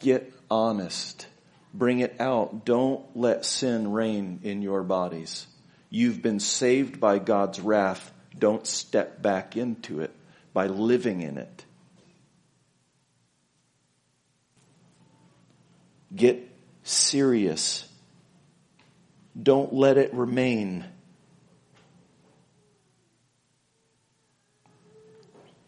Get 0.05 0.31
honest. 0.51 1.25
Bring 1.73 2.01
it 2.01 2.21
out. 2.21 2.63
Don't 2.63 3.03
let 3.17 3.43
sin 3.43 3.91
reign 3.91 4.41
in 4.43 4.61
your 4.61 4.83
bodies. 4.83 5.47
You've 5.89 6.21
been 6.21 6.39
saved 6.39 6.99
by 6.99 7.17
God's 7.17 7.59
wrath. 7.59 8.13
Don't 8.37 8.67
step 8.67 9.23
back 9.23 9.57
into 9.57 10.01
it 10.01 10.11
by 10.53 10.67
living 10.67 11.21
in 11.21 11.39
it. 11.39 11.65
Get 16.15 16.47
serious. 16.83 17.89
Don't 19.41 19.73
let 19.73 19.97
it 19.97 20.13
remain. 20.13 20.85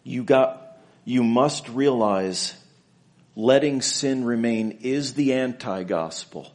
You 0.04 0.24
got, 0.24 0.78
you 1.06 1.24
must 1.24 1.68
realize 1.70 2.54
letting 3.38 3.84
sin 3.84 4.26
remain 4.26 4.80
is 4.82 5.14
the 5.14 5.34
anti-gospel. 5.34 6.52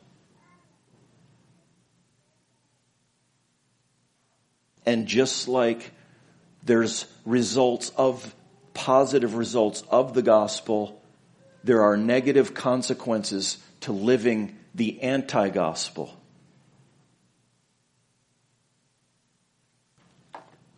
And 4.84 5.06
just 5.06 5.46
like 5.46 5.92
there's 6.64 7.06
results 7.24 7.92
of, 7.96 8.34
positive 8.74 9.36
results 9.36 9.84
of 9.90 10.12
the 10.12 10.22
gospel, 10.22 11.00
there 11.62 11.82
are 11.82 11.96
negative 11.96 12.52
consequences 12.52 13.58
to 13.82 13.92
living 13.92 14.58
the 14.74 15.02
anti-gospel. 15.02 16.12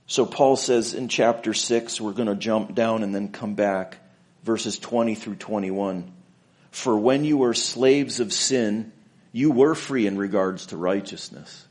So 0.06 0.26
Paul 0.26 0.56
says 0.56 0.92
in 0.92 1.08
chapter 1.08 1.54
6, 1.54 1.98
we're 1.98 2.12
going 2.12 2.28
to 2.28 2.34
jump 2.34 2.74
down 2.74 3.02
and 3.02 3.14
then 3.14 3.28
come 3.28 3.54
back 3.54 4.00
verses 4.44 4.78
20 4.78 5.14
through 5.14 5.36
21. 5.36 6.12
For 6.70 6.96
when 6.96 7.24
you 7.24 7.38
were 7.38 7.54
slaves 7.54 8.20
of 8.20 8.32
sin, 8.32 8.92
you 9.32 9.50
were 9.50 9.74
free 9.74 10.06
in 10.06 10.16
regards 10.16 10.66
to 10.66 10.76
righteousness. 10.76 11.66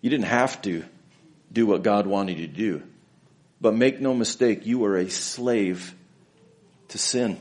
You 0.00 0.10
didn't 0.10 0.26
have 0.26 0.60
to 0.62 0.84
do 1.52 1.66
what 1.66 1.82
God 1.82 2.06
wanted 2.06 2.38
you 2.38 2.46
to 2.46 2.52
do. 2.52 2.82
But 3.60 3.74
make 3.74 4.00
no 4.00 4.14
mistake, 4.14 4.64
you 4.64 4.78
were 4.78 4.96
a 4.96 5.10
slave 5.10 5.94
to 6.88 6.98
sin. 6.98 7.38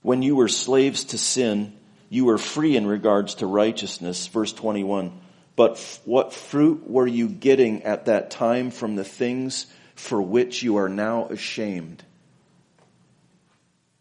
When 0.00 0.22
you 0.22 0.36
were 0.36 0.48
slaves 0.48 1.04
to 1.04 1.18
sin, 1.18 1.74
you 2.08 2.24
were 2.24 2.38
free 2.38 2.76
in 2.76 2.86
regards 2.86 3.34
to 3.36 3.46
righteousness. 3.46 4.26
Verse 4.28 4.52
21. 4.54 5.12
But 5.58 5.72
f- 5.72 6.00
what 6.04 6.32
fruit 6.32 6.88
were 6.88 7.08
you 7.08 7.28
getting 7.28 7.82
at 7.82 8.04
that 8.04 8.30
time 8.30 8.70
from 8.70 8.94
the 8.94 9.02
things 9.02 9.66
for 9.96 10.22
which 10.22 10.62
you 10.62 10.76
are 10.76 10.88
now 10.88 11.26
ashamed? 11.26 12.04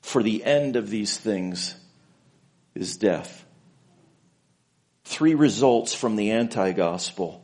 For 0.04 0.22
the 0.22 0.44
end 0.44 0.76
of 0.76 0.92
these 0.92 1.18
things 1.18 1.74
is 2.76 2.98
death. 2.98 3.44
Three 5.04 5.34
results 5.34 5.96
from 5.96 6.16
the 6.16 6.30
anti-gospel. 6.30 7.44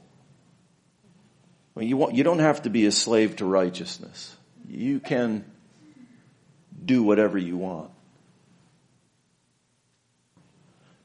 Well, 1.74 1.84
you, 1.84 2.11
you 2.11 2.24
don't 2.24 2.38
have 2.38 2.61
to 2.61 2.70
be 2.70 2.86
a 2.86 2.91
slave 2.91 3.38
to 3.38 3.45
righteousness. 3.45 4.36
You 4.70 4.99
can 4.99 5.43
do 6.86 7.01
whatever 7.01 7.39
you 7.39 7.57
want. 7.57 7.89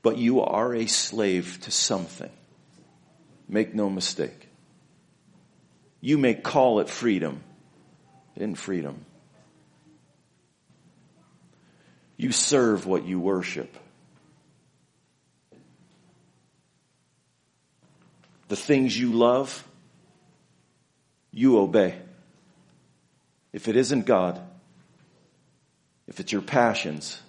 But 0.02 0.18
you 0.18 0.42
are 0.42 0.74
a 0.74 0.84
slave 0.84 1.58
to 1.62 1.70
something. 1.70 2.28
Make 3.48 3.74
no 3.74 3.88
mistake. 3.88 4.48
You 6.00 6.18
may 6.18 6.34
call 6.34 6.80
it 6.80 6.88
freedom. 6.88 7.42
In 8.36 8.54
freedom. 8.54 9.04
You 12.16 12.30
serve 12.32 12.86
what 12.86 13.04
you 13.04 13.18
worship. 13.18 13.76
The 18.48 18.56
things 18.56 18.98
you 18.98 19.12
love, 19.12 19.66
you 21.32 21.58
obey. 21.58 21.94
If 23.52 23.68
it 23.68 23.76
isn't 23.76 24.06
God, 24.06 24.40
if 26.06 26.20
it's 26.20 26.32
your 26.32 26.42
passions, 26.42 27.20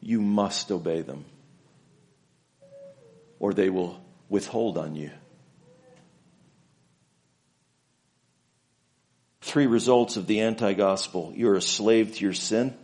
you 0.00 0.20
must 0.20 0.70
obey 0.70 1.02
them 1.02 1.24
or 3.38 3.52
they 3.54 3.70
will 3.70 4.00
withhold 4.30 4.78
on 4.78 4.96
you. 4.96 5.10
Three 9.42 9.66
results 9.66 10.16
of 10.16 10.26
the 10.26 10.40
anti-gospel. 10.40 11.32
You're 11.34 11.56
a 11.56 11.62
slave 11.62 12.14
to 12.14 12.24
your 12.24 12.32
sin. 12.32 12.74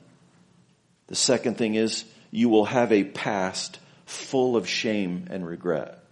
The 1.07 1.15
second 1.15 1.57
thing 1.57 1.77
is 1.77 2.05
you 2.31 2.49
will 2.49 2.65
have 2.65 2.93
a 2.93 3.05
past 3.05 3.79
full 4.05 4.57
of 4.57 4.69
shame 4.69 5.29
and 5.31 5.47
regret. 5.47 6.03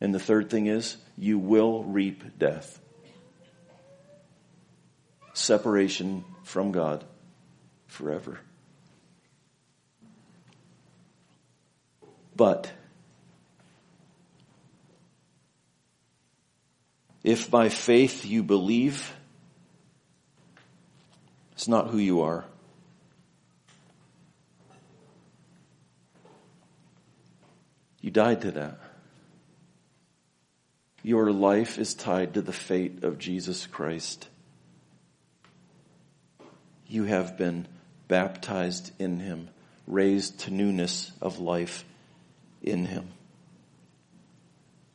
And 0.00 0.14
the 0.14 0.20
third 0.20 0.50
thing 0.50 0.66
is 0.66 0.96
you 1.18 1.38
will 1.38 1.82
reap 1.84 2.38
death. 2.38 2.80
Separation 5.34 6.24
from 6.44 6.70
God 6.70 7.04
forever. 7.86 8.38
But 12.36 12.70
if 17.24 17.50
by 17.50 17.68
faith 17.68 18.24
you 18.24 18.42
believe, 18.42 19.12
it's 21.52 21.68
not 21.68 21.88
who 21.88 21.98
you 21.98 22.22
are. 22.22 22.44
You 28.00 28.10
died 28.10 28.40
to 28.42 28.50
that. 28.52 28.80
Your 31.04 31.32
life 31.32 31.78
is 31.78 31.94
tied 31.94 32.34
to 32.34 32.42
the 32.42 32.52
fate 32.52 33.04
of 33.04 33.18
Jesus 33.18 33.66
Christ. 33.66 34.28
You 36.88 37.04
have 37.04 37.38
been 37.38 37.66
baptized 38.08 38.92
in 38.98 39.20
him, 39.20 39.48
raised 39.86 40.40
to 40.40 40.50
newness 40.52 41.10
of 41.20 41.38
life 41.38 41.84
in 42.60 42.86
him. 42.86 43.08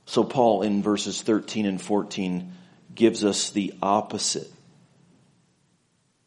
So 0.07 0.23
Paul 0.23 0.63
in 0.63 0.81
verses 0.81 1.21
13 1.21 1.65
and 1.65 1.81
14 1.81 2.53
gives 2.95 3.23
us 3.23 3.51
the 3.51 3.73
opposite 3.81 4.51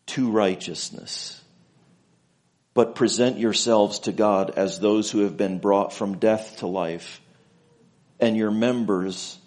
to 0.07 0.31
righteousness. 0.31 1.43
But 2.74 2.95
present 2.95 3.39
yourselves 3.39 4.01
to 4.01 4.12
God 4.12 4.51
as 4.51 4.78
those 4.78 5.11
who 5.11 5.20
have 5.20 5.37
been 5.37 5.59
brought 5.59 5.93
from 5.93 6.18
death 6.18 6.59
to 6.59 6.66
life 6.66 7.20
and 8.20 8.37
your 8.37 8.51
members 8.51 9.39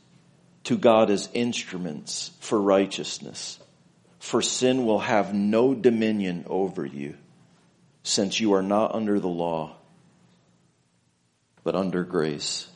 to 0.66 0.78
God 0.78 1.12
as 1.12 1.30
instruments 1.34 2.32
for 2.40 2.60
righteousness. 2.60 3.60
For 4.20 4.42
sin 4.42 4.86
will 4.86 5.00
have 5.00 5.34
no 5.34 5.74
dominion 5.76 6.46
over 6.48 6.86
you 6.86 7.16
since 8.02 8.40
you 8.40 8.54
are 8.54 8.64
not 8.64 8.96
under 8.96 9.20
the 9.20 9.30
law 9.30 9.76
but 11.64 11.76
under 11.76 12.04
grace. 12.04 12.68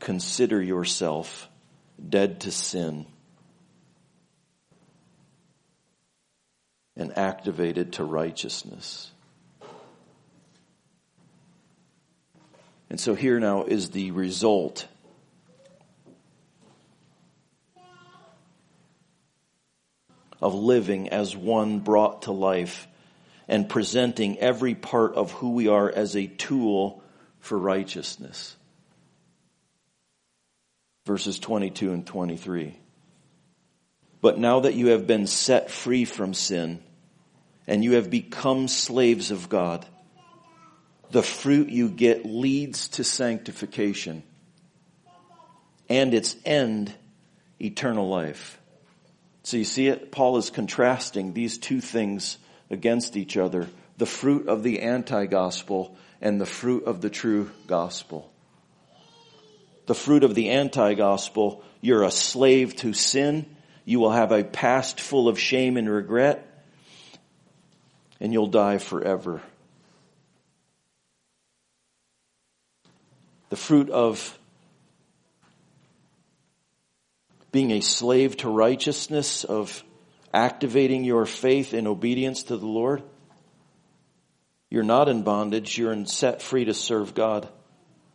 Consider 0.00 0.60
yourself 0.60 1.48
dead 2.08 2.40
to 2.40 2.50
sin 2.50 3.06
and 6.96 7.16
activated 7.16 7.92
to 7.94 8.04
righteousness. 8.04 9.10
And 12.90 12.98
so 12.98 13.14
here 13.14 13.38
now 13.38 13.64
is 13.64 13.90
the 13.90 14.10
result 14.10 14.88
of 20.42 20.54
living 20.54 21.10
as 21.10 21.36
one 21.36 21.78
brought 21.78 22.22
to 22.22 22.32
life 22.32 22.88
and 23.46 23.68
presenting 23.68 24.38
every 24.38 24.74
part 24.74 25.14
of 25.14 25.30
who 25.32 25.52
we 25.52 25.68
are 25.68 25.90
as 25.90 26.16
a 26.16 26.26
tool 26.26 27.02
for 27.38 27.58
righteousness. 27.58 28.56
Verses 31.04 31.38
22 31.38 31.92
and 31.92 32.06
23. 32.06 32.78
But 34.20 34.38
now 34.38 34.60
that 34.60 34.74
you 34.74 34.88
have 34.88 35.06
been 35.06 35.26
set 35.26 35.70
free 35.70 36.04
from 36.04 36.34
sin 36.34 36.82
and 37.66 37.82
you 37.82 37.92
have 37.92 38.10
become 38.10 38.68
slaves 38.68 39.30
of 39.30 39.48
God, 39.48 39.86
the 41.10 41.22
fruit 41.22 41.70
you 41.70 41.88
get 41.88 42.26
leads 42.26 42.88
to 42.88 43.04
sanctification 43.04 44.22
and 45.88 46.14
its 46.14 46.36
end, 46.44 46.94
eternal 47.60 48.08
life. 48.08 48.58
So 49.42 49.56
you 49.56 49.64
see 49.64 49.88
it? 49.88 50.12
Paul 50.12 50.36
is 50.36 50.50
contrasting 50.50 51.32
these 51.32 51.58
two 51.58 51.80
things 51.80 52.38
against 52.70 53.16
each 53.16 53.36
other 53.36 53.68
the 54.00 54.06
fruit 54.06 54.48
of 54.48 54.62
the 54.62 54.80
anti-gospel 54.80 55.94
and 56.22 56.40
the 56.40 56.46
fruit 56.46 56.84
of 56.84 57.02
the 57.02 57.10
true 57.10 57.50
gospel. 57.66 58.29
The 59.90 59.94
fruit 59.96 60.22
of 60.22 60.36
the 60.36 60.50
anti-gospel, 60.50 61.64
you're 61.80 62.04
a 62.04 62.12
slave 62.12 62.76
to 62.76 62.92
sin. 62.92 63.44
You 63.84 63.98
will 63.98 64.12
have 64.12 64.30
a 64.30 64.44
past 64.44 65.00
full 65.00 65.26
of 65.26 65.36
shame 65.36 65.76
and 65.76 65.90
regret 65.90 66.46
and 68.20 68.32
you'll 68.32 68.46
die 68.46 68.78
forever. 68.78 69.42
The 73.48 73.56
fruit 73.56 73.90
of 73.90 74.38
being 77.50 77.72
a 77.72 77.80
slave 77.80 78.36
to 78.36 78.48
righteousness, 78.48 79.42
of 79.42 79.82
activating 80.32 81.02
your 81.02 81.26
faith 81.26 81.74
in 81.74 81.88
obedience 81.88 82.44
to 82.44 82.56
the 82.56 82.64
Lord, 82.64 83.02
you're 84.70 84.84
not 84.84 85.08
in 85.08 85.24
bondage. 85.24 85.76
You're 85.76 85.92
in 85.92 86.06
set 86.06 86.42
free 86.42 86.66
to 86.66 86.74
serve 86.74 87.12
God. 87.12 87.48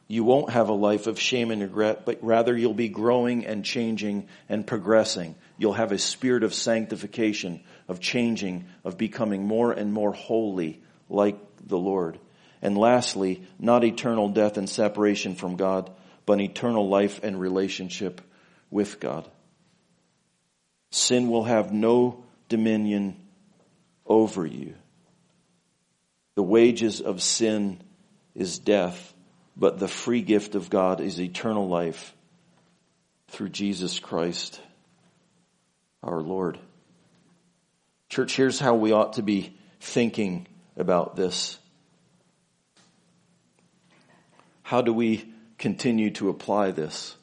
You 0.07 0.23
won't 0.23 0.51
have 0.51 0.69
a 0.69 0.73
life 0.73 1.07
of 1.07 1.19
shame 1.19 1.49
and 1.49 1.61
regret, 1.61 2.05
but 2.05 2.19
rather 2.23 2.55
you'll 2.55 2.75
be 2.75 2.89
growing 2.89 3.45
and 3.45 3.65
changing 3.65 4.27
and 4.47 4.65
progressing. 4.65 5.35
You'll 5.57 5.73
have 5.73 5.91
a 5.91 5.97
spirit 5.97 6.43
of 6.43 6.53
sanctification, 6.53 7.63
of 7.87 7.99
changing, 7.99 8.65
of 8.83 8.97
becoming 8.97 9.47
more 9.47 9.71
and 9.71 9.91
more 9.91 10.13
holy 10.13 10.81
like 11.09 11.37
the 11.65 11.77
Lord. 11.77 12.19
And 12.61 12.77
lastly, 12.77 13.43
not 13.57 13.83
eternal 13.83 14.29
death 14.29 14.57
and 14.57 14.69
separation 14.69 15.33
from 15.33 15.55
God, 15.55 15.91
but 16.27 16.39
eternal 16.39 16.87
life 16.87 17.19
and 17.23 17.39
relationship 17.39 18.21
with 18.69 18.99
God. 18.99 19.27
Sin 20.91 21.29
will 21.29 21.43
have 21.43 21.73
no 21.73 22.23
dominion 22.47 23.17
over 24.05 24.45
you. 24.45 24.75
The 26.35 26.43
wages 26.43 27.01
of 27.01 27.23
sin 27.23 27.81
is 28.35 28.59
death, 28.59 29.14
but 29.57 29.79
the 29.79 29.87
free 29.87 30.21
gift 30.21 30.55
of 30.55 30.69
God 30.69 31.01
is 31.01 31.19
eternal 31.19 31.67
life 31.67 32.13
through 33.29 33.49
Jesus 33.49 33.99
Christ 33.99 34.59
our 36.03 36.21
Lord. 36.21 36.59
Church, 38.09 38.35
here's 38.35 38.59
how 38.59 38.75
we 38.75 38.91
ought 38.91 39.13
to 39.13 39.23
be 39.23 39.57
thinking 39.79 40.47
about 40.77 41.15
this. 41.15 41.57
How 44.61 44.81
do 44.81 44.93
we 44.93 45.33
continue 45.57 46.11
to 46.11 46.29
apply 46.29 46.71
this? 46.71 47.15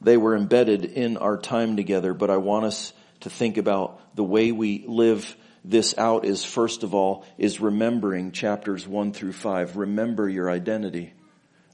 They 0.00 0.16
were 0.16 0.36
embedded 0.36 0.84
in 0.84 1.16
our 1.16 1.36
time 1.36 1.76
together, 1.76 2.14
but 2.14 2.30
I 2.30 2.36
want 2.36 2.66
us 2.66 2.92
to 3.20 3.30
think 3.30 3.56
about 3.56 4.00
the 4.14 4.24
way 4.24 4.52
we 4.52 4.84
live 4.86 5.36
this 5.68 5.96
out 5.98 6.24
is 6.24 6.44
first 6.44 6.82
of 6.82 6.94
all, 6.94 7.26
is 7.36 7.60
remembering 7.60 8.32
chapters 8.32 8.88
one 8.88 9.12
through 9.12 9.34
five. 9.34 9.76
Remember 9.76 10.28
your 10.28 10.50
identity. 10.50 11.12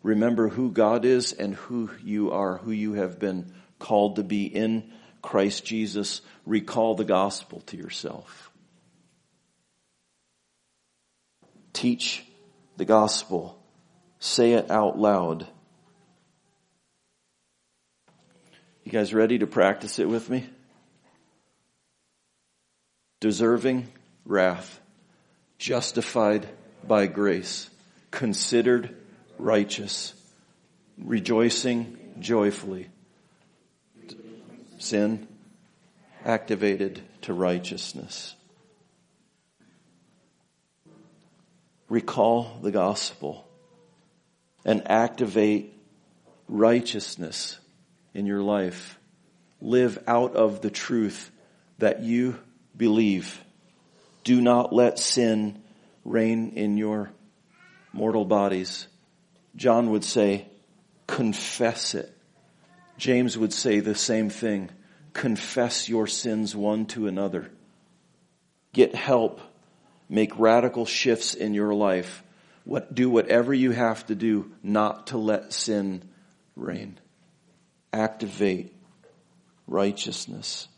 Remember 0.02 0.48
who 0.48 0.70
God 0.70 1.04
is 1.04 1.32
and 1.32 1.54
who 1.54 1.90
you 2.02 2.32
are, 2.32 2.58
who 2.58 2.72
you 2.72 2.94
have 2.94 3.18
been 3.18 3.52
called 3.78 4.16
to 4.16 4.22
be 4.22 4.46
in 4.46 4.90
Christ 5.22 5.64
Jesus, 5.64 6.20
recall 6.44 6.94
the 6.94 7.04
gospel 7.04 7.60
to 7.66 7.76
yourself. 7.76 8.50
Teach 11.72 12.24
the 12.76 12.84
gospel. 12.84 13.58
Say 14.18 14.52
it 14.52 14.70
out 14.70 14.98
loud. 14.98 15.46
You 18.84 18.92
guys 18.92 19.14
ready 19.14 19.38
to 19.38 19.46
practice 19.46 19.98
it 19.98 20.08
with 20.08 20.28
me? 20.28 20.46
Deserving 23.24 23.88
wrath, 24.26 24.82
justified 25.56 26.46
by 26.86 27.06
grace, 27.06 27.70
considered 28.10 28.94
righteous, 29.38 30.12
rejoicing 30.98 32.16
joyfully, 32.20 32.90
sin 34.78 35.26
activated 36.22 37.00
to 37.22 37.32
righteousness. 37.32 38.34
Recall 41.88 42.58
the 42.60 42.72
gospel 42.72 43.48
and 44.66 44.82
activate 44.90 45.72
righteousness 46.46 47.58
in 48.12 48.26
your 48.26 48.42
life. 48.42 48.98
Live 49.62 49.98
out 50.06 50.36
of 50.36 50.60
the 50.60 50.70
truth 50.70 51.30
that 51.78 52.02
you 52.02 52.38
believe. 52.76 53.42
Do 54.24 54.40
not 54.40 54.72
let 54.72 54.98
sin 54.98 55.62
reign 56.04 56.52
in 56.56 56.76
your 56.76 57.10
mortal 57.92 58.24
bodies. 58.24 58.86
John 59.56 59.90
would 59.90 60.04
say, 60.04 60.46
confess 61.06 61.94
it. 61.94 62.10
James 62.96 63.36
would 63.36 63.52
say 63.52 63.80
the 63.80 63.94
same 63.94 64.30
thing. 64.30 64.70
Confess 65.12 65.88
your 65.88 66.06
sins 66.06 66.56
one 66.56 66.86
to 66.86 67.06
another. 67.06 67.50
Get 68.72 68.94
help. 68.94 69.40
Make 70.08 70.38
radical 70.38 70.86
shifts 70.86 71.34
in 71.34 71.54
your 71.54 71.74
life. 71.74 72.22
What, 72.64 72.94
do 72.94 73.10
whatever 73.10 73.52
you 73.52 73.72
have 73.72 74.06
to 74.06 74.14
do 74.14 74.52
not 74.62 75.08
to 75.08 75.18
let 75.18 75.52
sin 75.52 76.02
reign 76.56 76.98
activate 77.94 78.74
righteousness 79.68 80.68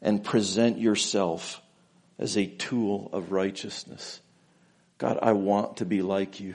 and 0.00 0.22
present 0.22 0.78
yourself 0.78 1.60
as 2.18 2.36
a 2.36 2.46
tool 2.46 3.10
of 3.12 3.32
righteousness. 3.32 4.20
God, 4.98 5.18
I 5.22 5.32
want 5.32 5.78
to 5.78 5.84
be 5.84 6.02
like 6.02 6.40
you. 6.40 6.54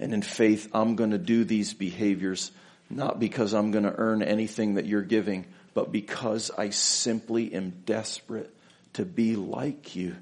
And 0.00 0.12
in 0.12 0.22
faith, 0.22 0.68
I'm 0.72 0.96
going 0.96 1.10
to 1.10 1.18
do 1.18 1.44
these 1.44 1.74
behaviors 1.74 2.50
not 2.90 3.20
because 3.20 3.52
I'm 3.52 3.70
going 3.70 3.84
to 3.84 3.94
earn 3.94 4.22
anything 4.22 4.74
that 4.74 4.86
you're 4.86 5.02
giving, 5.02 5.46
but 5.74 5.92
because 5.92 6.50
I 6.56 6.70
simply 6.70 7.52
am 7.52 7.82
desperate 7.84 8.54
to 8.94 9.04
be 9.04 9.36
like 9.36 9.94
you. 9.94 10.16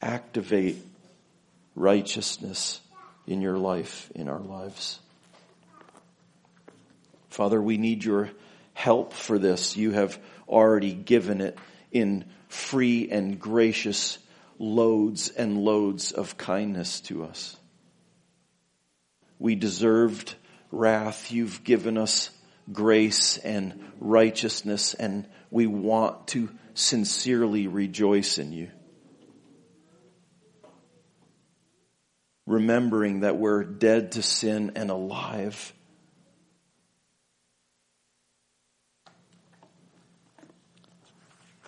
Activate 0.00 0.78
righteousness 1.74 2.80
in 3.26 3.40
your 3.40 3.58
life, 3.58 4.10
in 4.14 4.28
our 4.28 4.40
lives. 4.40 4.98
Father, 7.28 7.60
we 7.60 7.76
need 7.76 8.04
your 8.04 8.30
help 8.74 9.12
for 9.12 9.38
this. 9.38 9.76
You 9.76 9.92
have 9.92 10.18
already 10.48 10.94
given 10.94 11.40
it 11.40 11.58
in 11.92 12.24
free 12.48 13.08
and 13.10 13.38
gracious 13.38 14.18
loads 14.58 15.28
and 15.28 15.58
loads 15.58 16.12
of 16.12 16.36
kindness 16.36 17.00
to 17.02 17.24
us. 17.24 17.56
We 19.38 19.56
deserved 19.56 20.34
wrath. 20.70 21.30
You've 21.32 21.64
given 21.64 21.98
us 21.98 22.30
grace 22.72 23.36
and 23.38 23.92
righteousness 24.00 24.94
and 24.94 25.26
we 25.50 25.66
want 25.66 26.28
to 26.28 26.48
sincerely 26.72 27.66
rejoice 27.66 28.38
in 28.38 28.52
you. 28.52 28.70
Remembering 32.46 33.20
that 33.20 33.36
we're 33.36 33.64
dead 33.64 34.12
to 34.12 34.22
sin 34.22 34.72
and 34.76 34.90
alive 34.90 35.73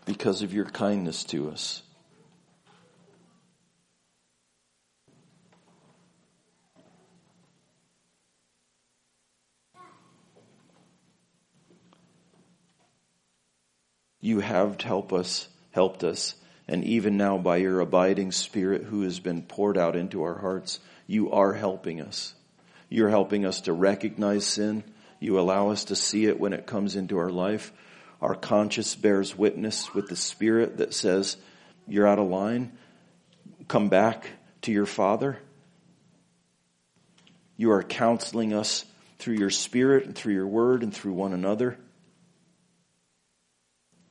because 0.07 0.41
of 0.41 0.55
your 0.55 0.65
kindness 0.65 1.25
to 1.25 1.51
us. 1.51 1.83
You 14.21 14.41
have 14.41 14.81
helped 14.81 15.13
us, 15.13 15.49
helped 15.73 16.03
us, 16.03 16.35
and 16.67 16.83
even 16.85 17.17
now 17.17 17.39
by 17.39 17.59
your 17.59 17.81
abiding 17.81 18.33
spirit 18.33 18.83
who 18.83 19.03
has 19.03 19.21
been 19.21 19.43
poured 19.43 19.79
out 19.79 19.95
into 19.95 20.23
our 20.23 20.39
hearts, 20.39 20.81
you 21.07 21.31
are 21.31 21.53
helping 21.53 22.01
us. 22.01 22.35
You're 22.89 23.11
helping 23.11 23.45
us 23.45 23.61
to 23.63 23.73
recognize 23.73 24.45
sin. 24.45 24.83
You 25.21 25.39
allow 25.39 25.71
us 25.71 25.85
to 25.87 25.97
see 25.97 26.27
it 26.27 26.41
when 26.41 26.53
it 26.53 26.67
comes 26.67 26.97
into 26.97 27.19
our 27.19 27.31
life. 27.31 27.73
Our 28.21 28.35
conscience 28.35 28.95
bears 28.95 29.37
witness 29.37 29.95
with 29.95 30.09
the 30.09 30.17
spirit 30.17 30.79
that 30.79 30.95
says, 30.95 31.37
you're 31.87 32.07
out 32.07 32.19
of 32.19 32.29
line. 32.29 32.77
Come 33.69 33.89
back 33.89 34.29
to 34.63 34.73
your 34.73 34.87
father. 34.87 35.39
You 37.57 37.73
are 37.73 37.83
counseling 37.83 38.53
us 38.53 38.85
through 39.19 39.37
your 39.37 39.51
spirit 39.51 40.05
and 40.05 40.15
through 40.15 40.35
your 40.35 40.47
word 40.47 40.83
and 40.83 40.93
through 40.95 41.13
one 41.13 41.33
another. 41.33 41.79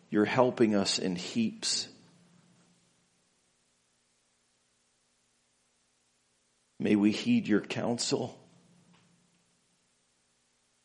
You're 0.10 0.26
helping 0.26 0.76
us 0.76 0.99
in 0.99 1.16
heaps. 1.16 1.88
May 6.80 6.95
we 6.95 7.12
heed 7.12 7.47
your 7.47 7.62
counsel. 7.62 8.39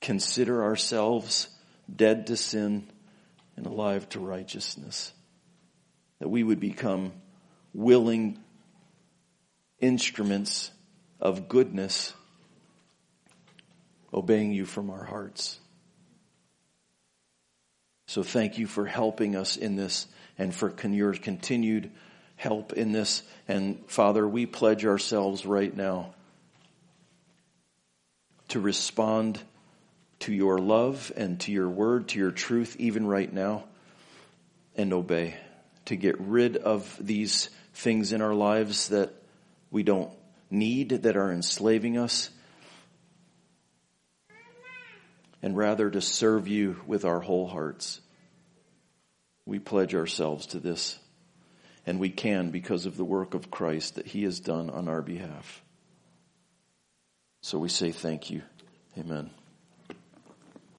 Consider 0.00 0.62
ourselves 0.62 1.48
dead 1.94 2.28
to 2.28 2.36
sin 2.36 2.88
and 3.60 3.66
alive 3.66 4.08
to 4.08 4.20
righteousness. 4.20 5.12
That 6.18 6.28
we 6.28 6.42
would 6.42 6.60
become 6.60 7.12
willing 7.74 8.38
instruments 9.78 10.70
of 11.20 11.46
goodness, 11.46 12.14
obeying 14.14 14.52
you 14.52 14.64
from 14.64 14.88
our 14.88 15.04
hearts. 15.04 15.58
So 18.06 18.22
thank 18.22 18.56
you 18.56 18.66
for 18.66 18.86
helping 18.86 19.36
us 19.36 19.58
in 19.58 19.76
this 19.76 20.06
and 20.38 20.54
for 20.54 20.74
your 20.88 21.12
continued 21.12 21.90
help 22.36 22.72
in 22.72 22.92
this. 22.92 23.22
And 23.46 23.84
Father, 23.88 24.26
we 24.26 24.46
pledge 24.46 24.86
ourselves 24.86 25.44
right 25.44 25.76
now 25.76 26.14
to 28.48 28.58
respond 28.58 29.38
to 30.20 30.32
your 30.32 30.58
love 30.58 31.12
and 31.16 31.40
to 31.40 31.52
your 31.52 31.68
word, 31.68 32.08
to 32.08 32.18
your 32.18 32.30
truth, 32.30 32.76
even 32.78 33.06
right 33.06 33.32
now, 33.32 33.64
and 34.76 34.92
obey. 34.92 35.34
To 35.86 35.96
get 35.96 36.20
rid 36.20 36.56
of 36.56 36.96
these 37.00 37.50
things 37.74 38.12
in 38.12 38.22
our 38.22 38.34
lives 38.34 38.88
that 38.88 39.12
we 39.70 39.82
don't 39.82 40.10
need, 40.50 40.90
that 40.90 41.16
are 41.16 41.32
enslaving 41.32 41.96
us, 41.96 42.30
and 45.42 45.56
rather 45.56 45.88
to 45.88 46.00
serve 46.00 46.48
you 46.48 46.80
with 46.86 47.04
our 47.04 47.20
whole 47.20 47.46
hearts. 47.46 48.00
We 49.46 49.58
pledge 49.58 49.94
ourselves 49.94 50.46
to 50.48 50.60
this, 50.60 50.98
and 51.86 51.98
we 51.98 52.10
can 52.10 52.50
because 52.50 52.84
of 52.86 52.96
the 52.96 53.04
work 53.04 53.34
of 53.34 53.50
Christ 53.50 53.94
that 53.94 54.06
He 54.06 54.24
has 54.24 54.38
done 54.38 54.68
on 54.70 54.86
our 54.86 55.02
behalf. 55.02 55.62
So 57.40 57.58
we 57.58 57.70
say 57.70 57.90
thank 57.90 58.30
you. 58.30 58.42
Amen. 58.98 59.30